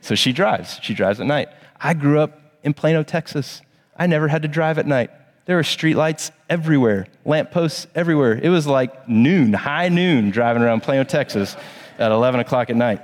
So 0.00 0.14
she 0.14 0.32
drives. 0.32 0.78
She 0.82 0.94
drives 0.94 1.20
at 1.20 1.26
night. 1.26 1.48
I 1.80 1.94
grew 1.94 2.20
up 2.20 2.40
in 2.62 2.72
Plano, 2.72 3.02
Texas. 3.02 3.60
I 3.96 4.06
never 4.06 4.28
had 4.28 4.42
to 4.42 4.48
drive 4.48 4.78
at 4.78 4.86
night. 4.86 5.10
There 5.46 5.56
were 5.56 5.62
streetlights 5.62 6.30
everywhere, 6.48 7.08
lampposts 7.24 7.88
everywhere. 7.94 8.38
It 8.40 8.50
was 8.50 8.66
like 8.66 9.08
noon, 9.08 9.52
high 9.52 9.88
noon, 9.88 10.30
driving 10.30 10.62
around 10.62 10.82
Plano, 10.82 11.02
Texas 11.02 11.56
at 11.98 12.12
11 12.12 12.40
o'clock 12.40 12.70
at 12.70 12.76
night. 12.76 13.02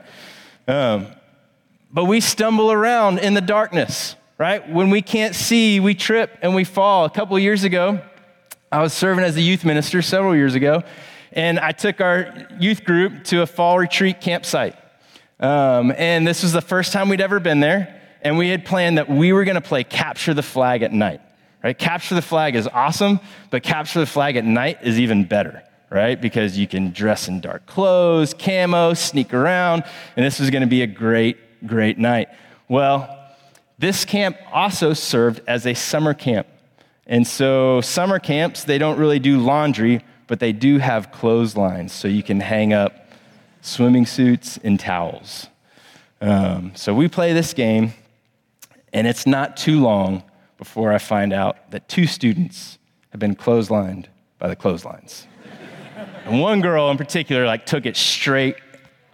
Um, 0.68 1.08
but 1.90 2.04
we 2.04 2.20
stumble 2.20 2.70
around 2.70 3.18
in 3.18 3.34
the 3.34 3.40
darkness, 3.40 4.16
right? 4.38 4.68
When 4.68 4.90
we 4.90 5.02
can't 5.02 5.34
see, 5.34 5.80
we 5.80 5.94
trip 5.94 6.38
and 6.42 6.54
we 6.54 6.64
fall. 6.64 7.04
A 7.04 7.10
couple 7.10 7.38
years 7.38 7.64
ago, 7.64 8.00
I 8.70 8.82
was 8.82 8.92
serving 8.92 9.24
as 9.24 9.36
a 9.36 9.40
youth 9.40 9.64
minister 9.64 10.02
several 10.02 10.34
years 10.34 10.54
ago, 10.54 10.82
and 11.32 11.58
I 11.58 11.72
took 11.72 12.00
our 12.00 12.46
youth 12.58 12.84
group 12.84 13.24
to 13.24 13.42
a 13.42 13.46
fall 13.46 13.78
retreat 13.78 14.20
campsite. 14.20 14.76
Um, 15.38 15.92
and 15.96 16.26
this 16.26 16.42
was 16.42 16.52
the 16.52 16.62
first 16.62 16.92
time 16.92 17.08
we'd 17.08 17.20
ever 17.20 17.40
been 17.40 17.60
there, 17.60 18.00
and 18.22 18.38
we 18.38 18.48
had 18.48 18.64
planned 18.64 18.98
that 18.98 19.08
we 19.08 19.32
were 19.32 19.44
going 19.44 19.56
to 19.56 19.60
play 19.60 19.84
capture 19.84 20.34
the 20.34 20.42
flag 20.42 20.82
at 20.82 20.92
night 20.92 21.20
right? 21.66 21.78
Capture 21.78 22.14
the 22.14 22.22
flag 22.22 22.54
is 22.54 22.68
awesome, 22.68 23.18
but 23.50 23.64
capture 23.64 23.98
the 23.98 24.06
flag 24.06 24.36
at 24.36 24.44
night 24.44 24.78
is 24.82 25.00
even 25.00 25.24
better, 25.24 25.64
right? 25.90 26.20
Because 26.20 26.56
you 26.56 26.68
can 26.68 26.92
dress 26.92 27.26
in 27.26 27.40
dark 27.40 27.66
clothes, 27.66 28.34
camo, 28.34 28.94
sneak 28.94 29.34
around, 29.34 29.82
and 30.16 30.24
this 30.24 30.38
was 30.38 30.50
going 30.50 30.60
to 30.60 30.68
be 30.68 30.82
a 30.82 30.86
great, 30.86 31.36
great 31.64 31.98
night. 31.98 32.28
Well, 32.68 33.26
this 33.78 34.04
camp 34.04 34.36
also 34.52 34.92
served 34.92 35.40
as 35.46 35.66
a 35.66 35.74
summer 35.74 36.14
camp. 36.14 36.46
And 37.06 37.26
so, 37.26 37.80
summer 37.80 38.18
camps, 38.18 38.64
they 38.64 38.78
don't 38.78 38.98
really 38.98 39.18
do 39.18 39.38
laundry, 39.38 40.02
but 40.26 40.40
they 40.40 40.52
do 40.52 40.78
have 40.78 41.12
clotheslines, 41.12 41.92
so 41.92 42.08
you 42.08 42.22
can 42.22 42.40
hang 42.40 42.72
up 42.72 43.08
swimming 43.60 44.06
suits 44.06 44.58
and 44.64 44.78
towels. 44.80 45.46
Um, 46.20 46.72
so, 46.74 46.94
we 46.94 47.06
play 47.06 47.32
this 47.32 47.54
game, 47.54 47.92
and 48.92 49.06
it's 49.06 49.26
not 49.26 49.56
too 49.56 49.80
long 49.80 50.24
before 50.58 50.92
I 50.92 50.98
find 50.98 51.32
out 51.32 51.70
that 51.70 51.88
two 51.88 52.06
students 52.06 52.78
have 53.10 53.20
been 53.20 53.36
clotheslined 53.36 54.06
by 54.38 54.48
the 54.48 54.56
clotheslines. 54.56 55.26
and 56.24 56.40
one 56.40 56.60
girl 56.60 56.90
in 56.90 56.96
particular 56.96 57.46
like 57.46 57.66
took 57.66 57.86
it 57.86 57.96
straight 57.96 58.56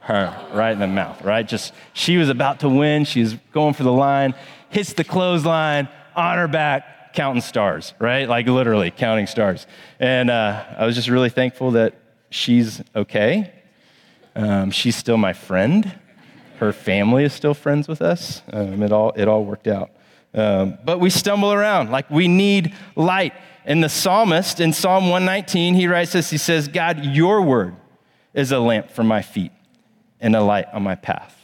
her 0.03 0.37
right 0.53 0.73
in 0.73 0.81
the 0.81 0.87
mouth, 0.87 1.23
right? 1.23 1.47
Just 1.47 1.73
she 1.93 2.17
was 2.17 2.29
about 2.29 2.61
to 2.61 2.69
win, 2.69 3.05
She's 3.05 3.35
going 3.53 3.75
for 3.75 3.85
the 3.85 3.93
line, 3.93 4.35
hits 4.69 4.93
the 4.95 5.05
clothesline 5.05 5.88
on 6.17 6.38
her 6.38 6.49
back, 6.49 7.15
counting 7.15 7.43
stars, 7.43 7.95
right? 7.99 8.29
Like 8.29 8.47
literally 8.47 8.91
counting 8.91 9.27
stars. 9.27 9.67
And 10.01 10.31
uh, 10.31 10.65
I 10.77 10.87
was 10.87 10.97
just 10.97 11.09
really 11.09 11.31
thankful 11.31 11.73
that 11.73 11.95
she's 12.31 12.83
okay. 12.97 13.53
Um, 14.35 14.71
she's 14.71 14.97
still 14.97 15.19
my 15.19 15.33
friend. 15.33 15.99
Her 16.59 16.73
family 16.73 17.25
is 17.25 17.33
still 17.33 17.55
friends 17.55 17.87
with 17.87 18.03
us. 18.03 18.43
Um, 18.53 18.83
it 18.83 18.93
all 18.93 19.12
it 19.17 19.29
all 19.29 19.45
worked 19.45 19.69
out. 19.69 19.91
Um, 20.35 20.79
but 20.85 20.99
we 20.99 21.11
stumble 21.11 21.53
around 21.53 21.91
like 21.91 22.11
we 22.11 22.27
need 22.27 22.75
light. 22.97 23.35
And 23.65 23.85
the 23.85 23.88
psalmist 23.88 24.59
in 24.59 24.73
Psalm 24.73 25.05
119, 25.05 25.75
he 25.75 25.87
writes 25.87 26.12
this 26.12 26.31
He 26.31 26.38
says, 26.38 26.67
God, 26.67 27.05
your 27.05 27.43
word 27.43 27.77
is 28.35 28.51
a 28.51 28.59
lamp 28.59 28.91
for 28.91 29.05
my 29.05 29.23
feet 29.23 29.53
and 30.23 30.35
a 30.35 30.41
light 30.41 30.67
on 30.73 30.83
my 30.83 30.95
path. 30.95 31.37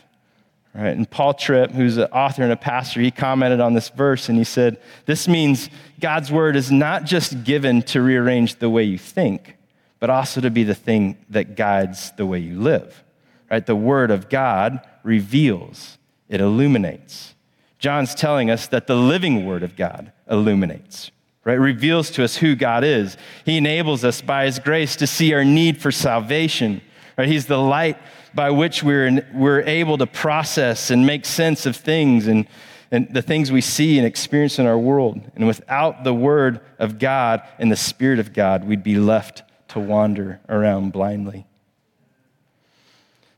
Right? 0.74 0.96
And 0.96 1.10
Paul 1.10 1.34
Tripp, 1.34 1.72
who's 1.72 1.96
an 1.96 2.04
author 2.04 2.42
and 2.42 2.52
a 2.52 2.56
pastor, 2.56 3.00
he 3.00 3.10
commented 3.10 3.60
on 3.60 3.74
this 3.74 3.88
verse 3.90 4.28
and 4.28 4.38
he 4.38 4.44
said, 4.44 4.80
This 5.06 5.28
means 5.28 5.68
God's 6.00 6.30
word 6.30 6.56
is 6.56 6.70
not 6.70 7.04
just 7.04 7.44
given 7.44 7.82
to 7.82 8.00
rearrange 8.00 8.56
the 8.56 8.70
way 8.70 8.84
you 8.84 8.96
think, 8.96 9.56
but 9.98 10.08
also 10.08 10.40
to 10.40 10.50
be 10.50 10.62
the 10.62 10.74
thing 10.74 11.18
that 11.30 11.56
guides 11.56 12.12
the 12.12 12.24
way 12.24 12.38
you 12.38 12.60
live. 12.60 13.02
Right? 13.50 13.66
The 13.66 13.76
word 13.76 14.10
of 14.10 14.28
God 14.28 14.80
reveals, 15.02 15.98
it 16.28 16.40
illuminates. 16.40 17.34
John's 17.78 18.14
telling 18.14 18.50
us 18.50 18.66
that 18.68 18.86
the 18.86 18.96
living 18.96 19.46
word 19.46 19.62
of 19.62 19.76
God 19.76 20.12
illuminates, 20.30 21.10
right? 21.44 21.54
Reveals 21.54 22.10
to 22.10 22.24
us 22.24 22.36
who 22.36 22.56
God 22.56 22.84
is. 22.84 23.16
He 23.44 23.56
enables 23.56 24.04
us 24.04 24.20
by 24.20 24.46
his 24.46 24.58
grace 24.58 24.96
to 24.96 25.06
see 25.06 25.32
our 25.32 25.44
need 25.44 25.80
for 25.80 25.92
salvation, 25.92 26.82
right? 27.18 27.28
He's 27.28 27.46
the 27.46 27.58
light 27.58 27.98
by 28.32 28.50
which 28.50 28.82
we're, 28.82 29.26
we're 29.34 29.62
able 29.62 29.98
to 29.98 30.06
process 30.06 30.90
and 30.90 31.04
make 31.04 31.26
sense 31.26 31.66
of 31.66 31.76
things 31.76 32.28
and, 32.28 32.46
and 32.90 33.12
the 33.12 33.22
things 33.22 33.50
we 33.50 33.60
see 33.60 33.98
and 33.98 34.06
experience 34.06 34.58
in 34.58 34.66
our 34.66 34.78
world. 34.78 35.20
And 35.34 35.46
without 35.46 36.04
the 36.04 36.14
word 36.14 36.60
of 36.78 36.98
God 36.98 37.42
and 37.58 37.70
the 37.72 37.76
spirit 37.76 38.20
of 38.20 38.32
God, 38.32 38.64
we'd 38.64 38.84
be 38.84 38.96
left 38.96 39.42
to 39.68 39.80
wander 39.80 40.40
around 40.48 40.92
blindly. 40.92 41.44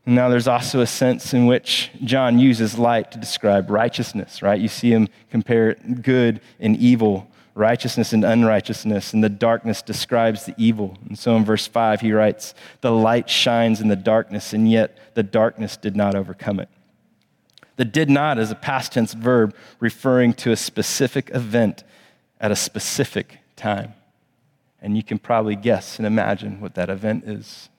Now, 0.05 0.29
there's 0.29 0.47
also 0.47 0.81
a 0.81 0.87
sense 0.87 1.33
in 1.33 1.45
which 1.45 1.91
John 2.03 2.39
uses 2.39 2.77
light 2.77 3.11
to 3.11 3.19
describe 3.19 3.69
righteousness, 3.69 4.41
right? 4.41 4.59
You 4.59 4.67
see 4.67 4.91
him 4.91 5.07
compare 5.29 5.75
good 5.75 6.41
and 6.59 6.75
evil, 6.77 7.27
righteousness 7.53 8.13
and 8.13 8.23
unrighteousness, 8.23 9.13
and 9.13 9.23
the 9.23 9.29
darkness 9.29 9.81
describes 9.81 10.45
the 10.45 10.55
evil. 10.57 10.97
And 11.07 11.17
so 11.17 11.35
in 11.35 11.45
verse 11.45 11.67
5, 11.67 12.01
he 12.01 12.13
writes, 12.13 12.53
The 12.81 12.91
light 12.91 13.29
shines 13.29 13.81
in 13.81 13.87
the 13.87 13.95
darkness, 13.95 14.53
and 14.53 14.69
yet 14.69 14.97
the 15.15 15.23
darkness 15.23 15.77
did 15.77 15.95
not 15.95 16.15
overcome 16.15 16.59
it. 16.59 16.69
The 17.75 17.85
did 17.85 18.09
not 18.09 18.37
is 18.37 18.51
a 18.51 18.55
past 18.55 18.93
tense 18.93 19.13
verb 19.13 19.55
referring 19.79 20.33
to 20.35 20.51
a 20.51 20.55
specific 20.55 21.31
event 21.33 21.83
at 22.39 22.51
a 22.51 22.55
specific 22.55 23.39
time. 23.55 23.93
And 24.81 24.95
you 24.95 25.03
can 25.03 25.19
probably 25.19 25.55
guess 25.55 25.97
and 25.97 26.05
imagine 26.05 26.59
what 26.59 26.75
that 26.75 26.89
event 26.89 27.23
is. 27.25 27.69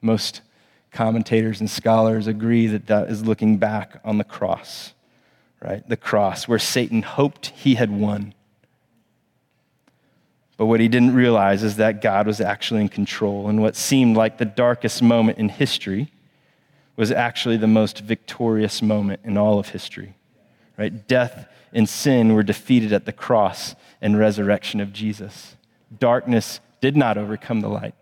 Most 0.00 0.42
commentators 0.90 1.60
and 1.60 1.70
scholars 1.70 2.26
agree 2.26 2.66
that 2.66 2.86
that 2.86 3.08
is 3.08 3.24
looking 3.24 3.58
back 3.58 4.00
on 4.04 4.18
the 4.18 4.24
cross, 4.24 4.92
right? 5.60 5.88
The 5.88 5.96
cross, 5.96 6.46
where 6.46 6.58
Satan 6.58 7.02
hoped 7.02 7.46
he 7.48 7.76
had 7.76 7.90
won. 7.90 8.34
But 10.56 10.66
what 10.66 10.80
he 10.80 10.88
didn't 10.88 11.14
realize 11.14 11.62
is 11.62 11.76
that 11.76 12.02
God 12.02 12.26
was 12.26 12.40
actually 12.40 12.82
in 12.82 12.88
control. 12.88 13.48
And 13.48 13.60
what 13.60 13.76
seemed 13.76 14.16
like 14.16 14.38
the 14.38 14.44
darkest 14.44 15.02
moment 15.02 15.38
in 15.38 15.48
history 15.48 16.12
was 16.96 17.10
actually 17.10 17.56
the 17.56 17.66
most 17.66 18.00
victorious 18.00 18.82
moment 18.82 19.20
in 19.24 19.36
all 19.36 19.58
of 19.58 19.70
history. 19.70 20.14
Right? 20.76 21.06
Death 21.08 21.46
and 21.72 21.88
sin 21.88 22.34
were 22.34 22.42
defeated 22.42 22.92
at 22.92 23.06
the 23.06 23.12
cross 23.12 23.74
and 24.00 24.18
resurrection 24.18 24.80
of 24.80 24.92
Jesus. 24.92 25.56
Darkness 25.98 26.60
did 26.80 26.96
not 26.96 27.16
overcome 27.16 27.60
the 27.60 27.68
light. 27.68 27.94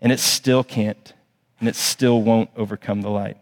And 0.00 0.12
it 0.12 0.20
still 0.20 0.62
can't, 0.62 1.14
and 1.58 1.68
it 1.68 1.76
still 1.76 2.20
won't 2.20 2.50
overcome 2.56 3.00
the 3.00 3.10
light. 3.10 3.38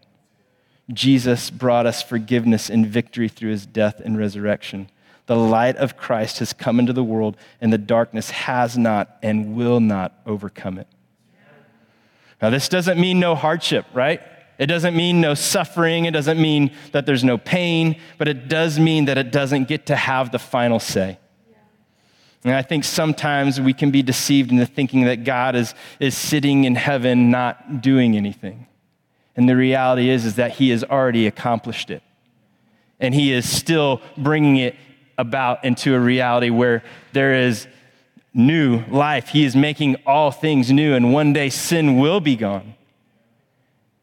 Jesus 0.93 1.49
brought 1.49 1.85
us 1.85 2.01
forgiveness 2.01 2.69
and 2.69 2.85
victory 2.85 3.27
through 3.27 3.51
his 3.51 3.65
death 3.65 3.99
and 3.99 4.17
resurrection. 4.17 4.89
The 5.27 5.35
light 5.35 5.75
of 5.77 5.97
Christ 5.97 6.39
has 6.39 6.53
come 6.53 6.79
into 6.79 6.93
the 6.93 7.03
world, 7.03 7.37
and 7.59 7.73
the 7.73 7.77
darkness 7.77 8.29
has 8.29 8.77
not 8.77 9.17
and 9.23 9.55
will 9.55 9.79
not 9.79 10.13
overcome 10.25 10.77
it. 10.77 10.87
Now, 12.41 12.49
this 12.49 12.69
doesn't 12.69 12.99
mean 12.99 13.19
no 13.19 13.33
hardship, 13.33 13.85
right? 13.93 14.21
It 14.57 14.67
doesn't 14.67 14.95
mean 14.95 15.21
no 15.21 15.33
suffering. 15.33 16.05
It 16.05 16.11
doesn't 16.11 16.39
mean 16.39 16.71
that 16.91 17.05
there's 17.05 17.23
no 17.23 17.37
pain, 17.37 17.99
but 18.17 18.27
it 18.27 18.47
does 18.47 18.79
mean 18.79 19.05
that 19.05 19.17
it 19.17 19.31
doesn't 19.31 19.67
get 19.67 19.87
to 19.87 19.95
have 19.95 20.31
the 20.31 20.39
final 20.39 20.79
say. 20.79 21.17
And 22.43 22.53
I 22.53 22.61
think 22.61 22.83
sometimes 22.83 23.59
we 23.59 23.73
can 23.73 23.89
be 23.89 24.03
deceived 24.03 24.51
into 24.51 24.67
thinking 24.67 25.05
that 25.05 25.23
God 25.23 25.55
is, 25.55 25.73
is 25.99 26.15
sitting 26.15 26.65
in 26.65 26.75
heaven 26.75 27.31
not 27.31 27.81
doing 27.81 28.15
anything. 28.15 28.67
And 29.35 29.49
the 29.49 29.55
reality 29.55 30.09
is, 30.09 30.25
is 30.25 30.35
that 30.35 30.51
He 30.51 30.69
has 30.69 30.83
already 30.83 31.25
accomplished 31.25 31.89
it. 31.89 32.03
And 32.99 33.15
He 33.15 33.33
is 33.33 33.49
still 33.49 33.99
bringing 34.15 34.57
it 34.57 34.75
about 35.17 35.63
into 35.63 35.95
a 35.95 35.99
reality 35.99 36.49
where 36.49 36.83
there 37.13 37.33
is 37.33 37.67
new 38.33 38.83
life. 38.87 39.29
He 39.29 39.45
is 39.45 39.55
making 39.55 39.95
all 40.05 40.31
things 40.31 40.71
new, 40.71 40.93
and 40.93 41.13
one 41.13 41.33
day 41.33 41.49
sin 41.49 41.97
will 41.97 42.19
be 42.19 42.35
gone, 42.35 42.75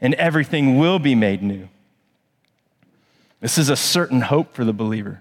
and 0.01 0.15
everything 0.15 0.79
will 0.79 0.99
be 0.99 1.15
made 1.15 1.43
new. 1.43 1.69
This 3.41 3.59
is 3.59 3.69
a 3.69 3.77
certain 3.77 4.23
hope 4.23 4.55
for 4.55 4.65
the 4.65 4.73
believer. 4.73 5.21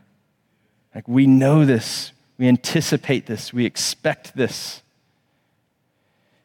Like 0.94 1.08
we 1.08 1.26
know 1.26 1.66
this, 1.66 2.12
we 2.38 2.48
anticipate 2.48 3.26
this, 3.26 3.54
we 3.54 3.66
expect 3.66 4.36
this. 4.36 4.82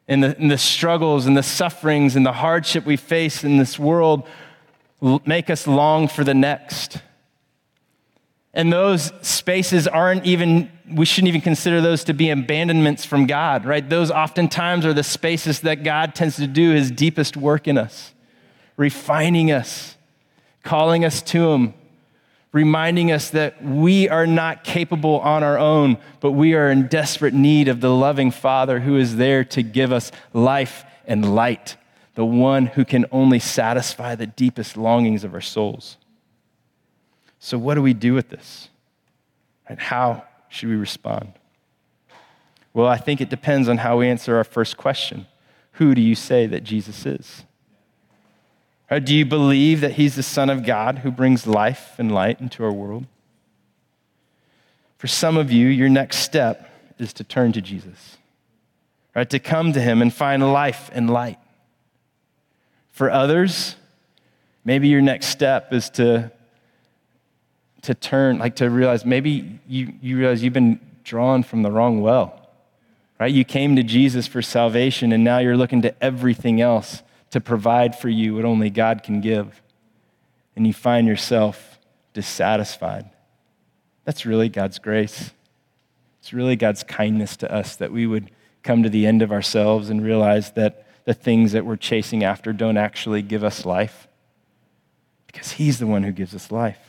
And 0.08 0.22
the, 0.22 0.36
and 0.38 0.50
the 0.50 0.58
struggles 0.58 1.26
and 1.26 1.36
the 1.36 1.42
sufferings 1.42 2.14
and 2.14 2.24
the 2.24 2.32
hardship 2.32 2.86
we 2.86 2.96
face 2.96 3.42
in 3.42 3.56
this 3.56 3.78
world 3.78 4.26
make 5.26 5.50
us 5.50 5.66
long 5.66 6.06
for 6.06 6.22
the 6.22 6.34
next. 6.34 6.98
And 8.56 8.72
those 8.72 9.12
spaces 9.20 9.86
aren't 9.86 10.24
even, 10.24 10.72
we 10.90 11.04
shouldn't 11.04 11.28
even 11.28 11.42
consider 11.42 11.82
those 11.82 12.04
to 12.04 12.14
be 12.14 12.30
abandonments 12.30 13.04
from 13.04 13.26
God, 13.26 13.66
right? 13.66 13.86
Those 13.86 14.10
oftentimes 14.10 14.86
are 14.86 14.94
the 14.94 15.04
spaces 15.04 15.60
that 15.60 15.84
God 15.84 16.14
tends 16.14 16.36
to 16.36 16.46
do 16.46 16.70
his 16.70 16.90
deepest 16.90 17.36
work 17.36 17.68
in 17.68 17.76
us, 17.76 18.14
refining 18.78 19.52
us, 19.52 19.98
calling 20.62 21.04
us 21.04 21.20
to 21.20 21.50
him, 21.50 21.74
reminding 22.50 23.12
us 23.12 23.28
that 23.28 23.62
we 23.62 24.08
are 24.08 24.26
not 24.26 24.64
capable 24.64 25.20
on 25.20 25.42
our 25.42 25.58
own, 25.58 25.98
but 26.20 26.32
we 26.32 26.54
are 26.54 26.70
in 26.70 26.88
desperate 26.88 27.34
need 27.34 27.68
of 27.68 27.82
the 27.82 27.94
loving 27.94 28.30
Father 28.30 28.80
who 28.80 28.96
is 28.96 29.16
there 29.16 29.44
to 29.44 29.62
give 29.62 29.92
us 29.92 30.10
life 30.32 30.86
and 31.06 31.34
light, 31.34 31.76
the 32.14 32.24
one 32.24 32.64
who 32.64 32.86
can 32.86 33.04
only 33.12 33.38
satisfy 33.38 34.14
the 34.14 34.26
deepest 34.26 34.78
longings 34.78 35.24
of 35.24 35.34
our 35.34 35.42
souls. 35.42 35.98
So, 37.46 37.56
what 37.58 37.76
do 37.76 37.82
we 37.82 37.94
do 37.94 38.12
with 38.12 38.28
this? 38.28 38.70
And 39.68 39.78
how 39.78 40.24
should 40.48 40.68
we 40.68 40.74
respond? 40.74 41.32
Well, 42.74 42.88
I 42.88 42.96
think 42.96 43.20
it 43.20 43.30
depends 43.30 43.68
on 43.68 43.78
how 43.78 43.98
we 43.98 44.08
answer 44.08 44.36
our 44.36 44.42
first 44.42 44.76
question 44.76 45.28
Who 45.74 45.94
do 45.94 46.00
you 46.00 46.16
say 46.16 46.48
that 46.48 46.64
Jesus 46.64 47.06
is? 47.06 47.44
Or 48.90 48.98
do 48.98 49.14
you 49.14 49.24
believe 49.24 49.80
that 49.80 49.92
he's 49.92 50.16
the 50.16 50.24
Son 50.24 50.50
of 50.50 50.66
God 50.66 50.98
who 50.98 51.12
brings 51.12 51.46
life 51.46 51.92
and 51.98 52.10
light 52.10 52.40
into 52.40 52.64
our 52.64 52.72
world? 52.72 53.06
For 54.98 55.06
some 55.06 55.36
of 55.36 55.52
you, 55.52 55.68
your 55.68 55.88
next 55.88 56.16
step 56.16 56.68
is 56.98 57.12
to 57.12 57.22
turn 57.22 57.52
to 57.52 57.60
Jesus, 57.60 58.16
right? 59.14 59.30
To 59.30 59.38
come 59.38 59.72
to 59.72 59.80
him 59.80 60.02
and 60.02 60.12
find 60.12 60.52
life 60.52 60.90
and 60.92 61.08
light. 61.08 61.38
For 62.90 63.08
others, 63.08 63.76
maybe 64.64 64.88
your 64.88 65.00
next 65.00 65.26
step 65.26 65.72
is 65.72 65.90
to 65.90 66.32
to 67.86 67.94
turn, 67.94 68.38
like 68.38 68.56
to 68.56 68.68
realize 68.68 69.04
maybe 69.04 69.60
you, 69.68 69.92
you 70.02 70.18
realize 70.18 70.42
you've 70.42 70.52
been 70.52 70.80
drawn 71.04 71.42
from 71.42 71.62
the 71.62 71.70
wrong 71.70 72.00
well, 72.00 72.48
right? 73.20 73.32
You 73.32 73.44
came 73.44 73.76
to 73.76 73.84
Jesus 73.84 74.26
for 74.26 74.42
salvation, 74.42 75.12
and 75.12 75.22
now 75.22 75.38
you're 75.38 75.56
looking 75.56 75.82
to 75.82 76.02
everything 76.02 76.60
else 76.60 77.02
to 77.30 77.40
provide 77.40 77.96
for 77.96 78.08
you 78.08 78.34
what 78.34 78.44
only 78.44 78.70
God 78.70 79.02
can 79.02 79.20
give. 79.20 79.62
And 80.56 80.66
you 80.66 80.72
find 80.72 81.06
yourself 81.06 81.78
dissatisfied. 82.12 83.08
That's 84.04 84.26
really 84.26 84.48
God's 84.48 84.78
grace. 84.78 85.30
It's 86.20 86.32
really 86.32 86.56
God's 86.56 86.82
kindness 86.82 87.36
to 87.38 87.52
us 87.52 87.76
that 87.76 87.92
we 87.92 88.06
would 88.06 88.30
come 88.64 88.82
to 88.82 88.88
the 88.88 89.06
end 89.06 89.22
of 89.22 89.30
ourselves 89.30 89.90
and 89.90 90.02
realize 90.02 90.52
that 90.52 90.86
the 91.04 91.14
things 91.14 91.52
that 91.52 91.64
we're 91.64 91.76
chasing 91.76 92.24
after 92.24 92.52
don't 92.52 92.78
actually 92.78 93.22
give 93.22 93.44
us 93.44 93.64
life 93.64 94.08
because 95.28 95.52
He's 95.52 95.78
the 95.78 95.86
one 95.86 96.02
who 96.02 96.10
gives 96.10 96.34
us 96.34 96.50
life. 96.50 96.85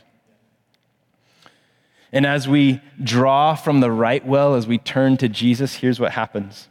And 2.12 2.26
as 2.26 2.48
we 2.48 2.82
draw 3.04 3.56
from 3.56 3.80
the 3.80 3.92
right 3.92 4.26
well, 4.26 4.56
as 4.56 4.66
we 4.66 4.78
turn 4.78 5.18
to 5.18 5.28
Jesus, 5.28 5.76
here's 5.76 6.00
what 6.00 6.12
happens 6.14 6.68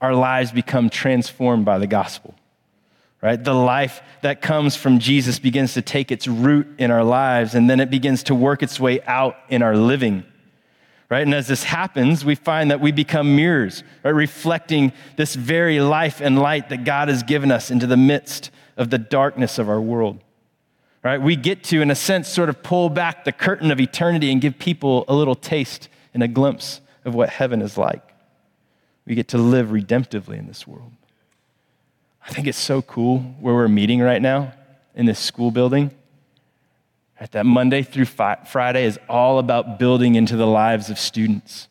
our 0.00 0.14
lives 0.14 0.52
become 0.52 0.90
transformed 0.90 1.64
by 1.64 1.78
the 1.78 1.86
gospel. 1.86 2.34
Right? 3.22 3.42
The 3.42 3.54
life 3.54 4.02
that 4.20 4.42
comes 4.42 4.76
from 4.76 4.98
Jesus 4.98 5.38
begins 5.38 5.72
to 5.74 5.82
take 5.82 6.12
its 6.12 6.28
root 6.28 6.66
in 6.76 6.90
our 6.90 7.02
lives, 7.02 7.54
and 7.54 7.70
then 7.70 7.80
it 7.80 7.90
begins 7.90 8.22
to 8.24 8.34
work 8.34 8.62
its 8.62 8.78
way 8.78 9.00
out 9.06 9.36
in 9.48 9.62
our 9.62 9.74
living. 9.74 10.24
Right? 11.08 11.22
And 11.22 11.34
as 11.34 11.48
this 11.48 11.64
happens, 11.64 12.22
we 12.22 12.34
find 12.34 12.70
that 12.70 12.82
we 12.82 12.92
become 12.92 13.34
mirrors, 13.34 13.82
right? 14.02 14.10
reflecting 14.10 14.92
this 15.16 15.34
very 15.34 15.80
life 15.80 16.20
and 16.20 16.38
light 16.38 16.68
that 16.68 16.84
God 16.84 17.08
has 17.08 17.22
given 17.22 17.50
us 17.50 17.70
into 17.70 17.86
the 17.86 17.96
midst 17.96 18.50
of 18.76 18.90
the 18.90 18.98
darkness 18.98 19.58
of 19.58 19.70
our 19.70 19.80
world 19.80 20.20
right? 21.04 21.20
We 21.20 21.36
get 21.36 21.62
to, 21.64 21.82
in 21.82 21.90
a 21.90 21.94
sense, 21.94 22.28
sort 22.28 22.48
of 22.48 22.62
pull 22.62 22.88
back 22.88 23.24
the 23.24 23.32
curtain 23.32 23.70
of 23.70 23.78
eternity 23.78 24.32
and 24.32 24.40
give 24.40 24.58
people 24.58 25.04
a 25.06 25.14
little 25.14 25.34
taste 25.34 25.88
and 26.14 26.22
a 26.22 26.28
glimpse 26.28 26.80
of 27.04 27.14
what 27.14 27.28
heaven 27.28 27.60
is 27.60 27.76
like. 27.76 28.02
We 29.06 29.14
get 29.14 29.28
to 29.28 29.38
live 29.38 29.68
redemptively 29.68 30.38
in 30.38 30.46
this 30.46 30.66
world. 30.66 30.92
I 32.26 32.30
think 32.30 32.46
it's 32.46 32.58
so 32.58 32.80
cool 32.80 33.18
where 33.38 33.54
we're 33.54 33.68
meeting 33.68 34.00
right 34.00 34.22
now 34.22 34.54
in 34.94 35.04
this 35.04 35.18
school 35.18 35.50
building. 35.50 35.90
Right, 37.20 37.30
that 37.32 37.44
Monday 37.44 37.82
through 37.82 38.06
Friday 38.06 38.84
is 38.84 38.98
all 39.08 39.38
about 39.38 39.78
building 39.78 40.14
into 40.14 40.36
the 40.36 40.46
lives 40.46 40.88
of 40.88 40.98
students, 40.98 41.68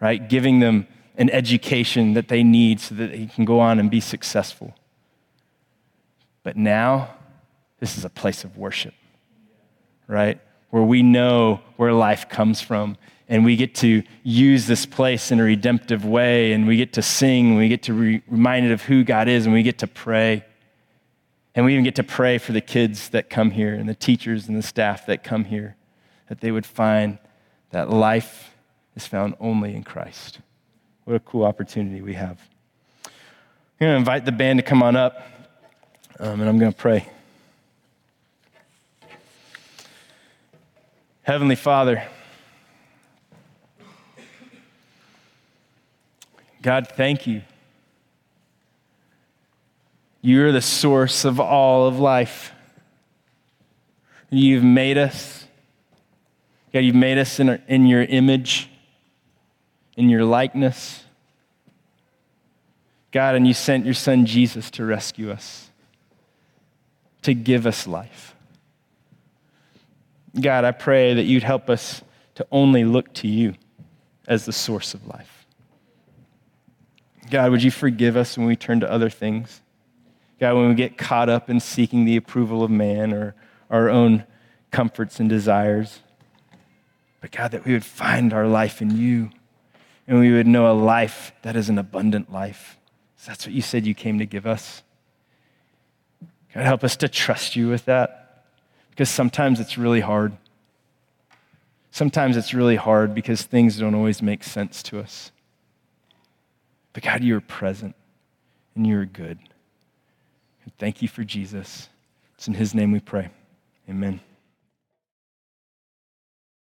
right? 0.00 0.28
Giving 0.28 0.58
them 0.58 0.88
an 1.16 1.30
education 1.30 2.14
that 2.14 2.26
they 2.26 2.42
need 2.42 2.80
so 2.80 2.96
that 2.96 3.12
they 3.12 3.26
can 3.26 3.44
go 3.44 3.60
on 3.60 3.78
and 3.78 3.88
be 3.88 4.00
successful. 4.00 4.74
But 6.42 6.56
now, 6.56 7.14
this 7.84 7.98
is 7.98 8.04
a 8.06 8.08
place 8.08 8.44
of 8.44 8.56
worship, 8.56 8.94
right? 10.08 10.40
Where 10.70 10.82
we 10.82 11.02
know 11.02 11.60
where 11.76 11.92
life 11.92 12.30
comes 12.30 12.62
from. 12.62 12.96
And 13.28 13.44
we 13.44 13.56
get 13.56 13.74
to 13.76 14.02
use 14.22 14.66
this 14.66 14.86
place 14.86 15.30
in 15.30 15.38
a 15.38 15.42
redemptive 15.42 16.02
way. 16.02 16.54
And 16.54 16.66
we 16.66 16.78
get 16.78 16.94
to 16.94 17.02
sing. 17.02 17.48
and 17.48 17.58
We 17.58 17.68
get 17.68 17.82
to 17.82 17.92
be 17.92 18.22
reminded 18.26 18.72
of 18.72 18.80
who 18.80 19.04
God 19.04 19.28
is. 19.28 19.44
And 19.44 19.52
we 19.52 19.62
get 19.62 19.76
to 19.80 19.86
pray. 19.86 20.46
And 21.54 21.66
we 21.66 21.74
even 21.74 21.84
get 21.84 21.96
to 21.96 22.02
pray 22.02 22.38
for 22.38 22.52
the 22.52 22.62
kids 22.62 23.10
that 23.10 23.28
come 23.28 23.50
here 23.50 23.74
and 23.74 23.86
the 23.86 23.94
teachers 23.94 24.48
and 24.48 24.56
the 24.56 24.62
staff 24.62 25.04
that 25.04 25.22
come 25.22 25.44
here, 25.44 25.76
that 26.30 26.40
they 26.40 26.50
would 26.50 26.64
find 26.64 27.18
that 27.68 27.90
life 27.90 28.54
is 28.96 29.06
found 29.06 29.34
only 29.40 29.74
in 29.74 29.84
Christ. 29.84 30.38
What 31.04 31.16
a 31.16 31.20
cool 31.20 31.44
opportunity 31.44 32.00
we 32.00 32.14
have. 32.14 32.40
I'm 33.04 33.10
going 33.78 33.92
to 33.92 33.96
invite 33.98 34.24
the 34.24 34.32
band 34.32 34.58
to 34.58 34.62
come 34.62 34.82
on 34.82 34.96
up, 34.96 35.20
um, 36.18 36.40
and 36.40 36.48
I'm 36.48 36.58
going 36.58 36.72
to 36.72 36.78
pray. 36.78 37.10
Heavenly 41.24 41.56
Father, 41.56 42.06
God, 46.60 46.86
thank 46.86 47.26
you. 47.26 47.40
You're 50.20 50.52
the 50.52 50.60
source 50.60 51.24
of 51.24 51.40
all 51.40 51.86
of 51.86 51.98
life. 51.98 52.52
You've 54.28 54.64
made 54.64 54.98
us. 54.98 55.46
God, 56.74 56.80
you've 56.80 56.94
made 56.94 57.16
us 57.16 57.40
in, 57.40 57.48
our, 57.48 57.58
in 57.68 57.86
your 57.86 58.02
image, 58.02 58.68
in 59.96 60.10
your 60.10 60.26
likeness. 60.26 61.04
God, 63.12 63.34
and 63.34 63.46
you 63.46 63.54
sent 63.54 63.86
your 63.86 63.94
son 63.94 64.26
Jesus 64.26 64.70
to 64.72 64.84
rescue 64.84 65.30
us, 65.30 65.70
to 67.22 67.32
give 67.32 67.66
us 67.66 67.86
life. 67.86 68.33
God, 70.40 70.64
I 70.64 70.72
pray 70.72 71.14
that 71.14 71.24
you'd 71.24 71.42
help 71.42 71.70
us 71.70 72.02
to 72.34 72.46
only 72.50 72.84
look 72.84 73.12
to 73.14 73.28
you 73.28 73.54
as 74.26 74.46
the 74.46 74.52
source 74.52 74.94
of 74.94 75.06
life. 75.06 75.46
God, 77.30 77.50
would 77.50 77.62
you 77.62 77.70
forgive 77.70 78.16
us 78.16 78.36
when 78.36 78.46
we 78.46 78.56
turn 78.56 78.80
to 78.80 78.90
other 78.90 79.10
things? 79.10 79.62
God, 80.40 80.56
when 80.56 80.68
we 80.68 80.74
get 80.74 80.98
caught 80.98 81.28
up 81.28 81.48
in 81.48 81.60
seeking 81.60 82.04
the 82.04 82.16
approval 82.16 82.64
of 82.64 82.70
man 82.70 83.12
or 83.12 83.34
our 83.70 83.88
own 83.88 84.24
comforts 84.70 85.20
and 85.20 85.28
desires. 85.28 86.00
But 87.20 87.30
God, 87.30 87.52
that 87.52 87.64
we 87.64 87.72
would 87.72 87.84
find 87.84 88.32
our 88.32 88.46
life 88.46 88.82
in 88.82 88.96
you 88.96 89.30
and 90.06 90.18
we 90.18 90.32
would 90.32 90.46
know 90.46 90.70
a 90.70 90.74
life 90.74 91.32
that 91.42 91.56
is 91.56 91.68
an 91.68 91.78
abundant 91.78 92.32
life. 92.32 92.78
So 93.16 93.30
that's 93.30 93.46
what 93.46 93.54
you 93.54 93.62
said 93.62 93.86
you 93.86 93.94
came 93.94 94.18
to 94.18 94.26
give 94.26 94.46
us. 94.46 94.82
God, 96.52 96.64
help 96.64 96.84
us 96.84 96.96
to 96.96 97.08
trust 97.08 97.56
you 97.56 97.68
with 97.68 97.84
that 97.86 98.23
because 98.94 99.10
sometimes 99.10 99.58
it's 99.58 99.76
really 99.76 100.00
hard. 100.00 100.36
Sometimes 101.90 102.36
it's 102.36 102.54
really 102.54 102.76
hard 102.76 103.12
because 103.12 103.42
things 103.42 103.76
don't 103.76 103.94
always 103.94 104.22
make 104.22 104.44
sense 104.44 104.84
to 104.84 105.00
us. 105.00 105.32
But 106.92 107.02
God, 107.02 107.24
you 107.24 107.36
are 107.36 107.40
present 107.40 107.96
and 108.76 108.86
you 108.86 108.96
are 109.00 109.04
good. 109.04 109.38
And 110.62 110.72
thank 110.78 111.02
you 111.02 111.08
for 111.08 111.24
Jesus. 111.24 111.88
It's 112.36 112.46
in 112.46 112.54
his 112.54 112.72
name 112.72 112.92
we 112.92 113.00
pray. 113.00 113.30
Amen. 113.90 114.20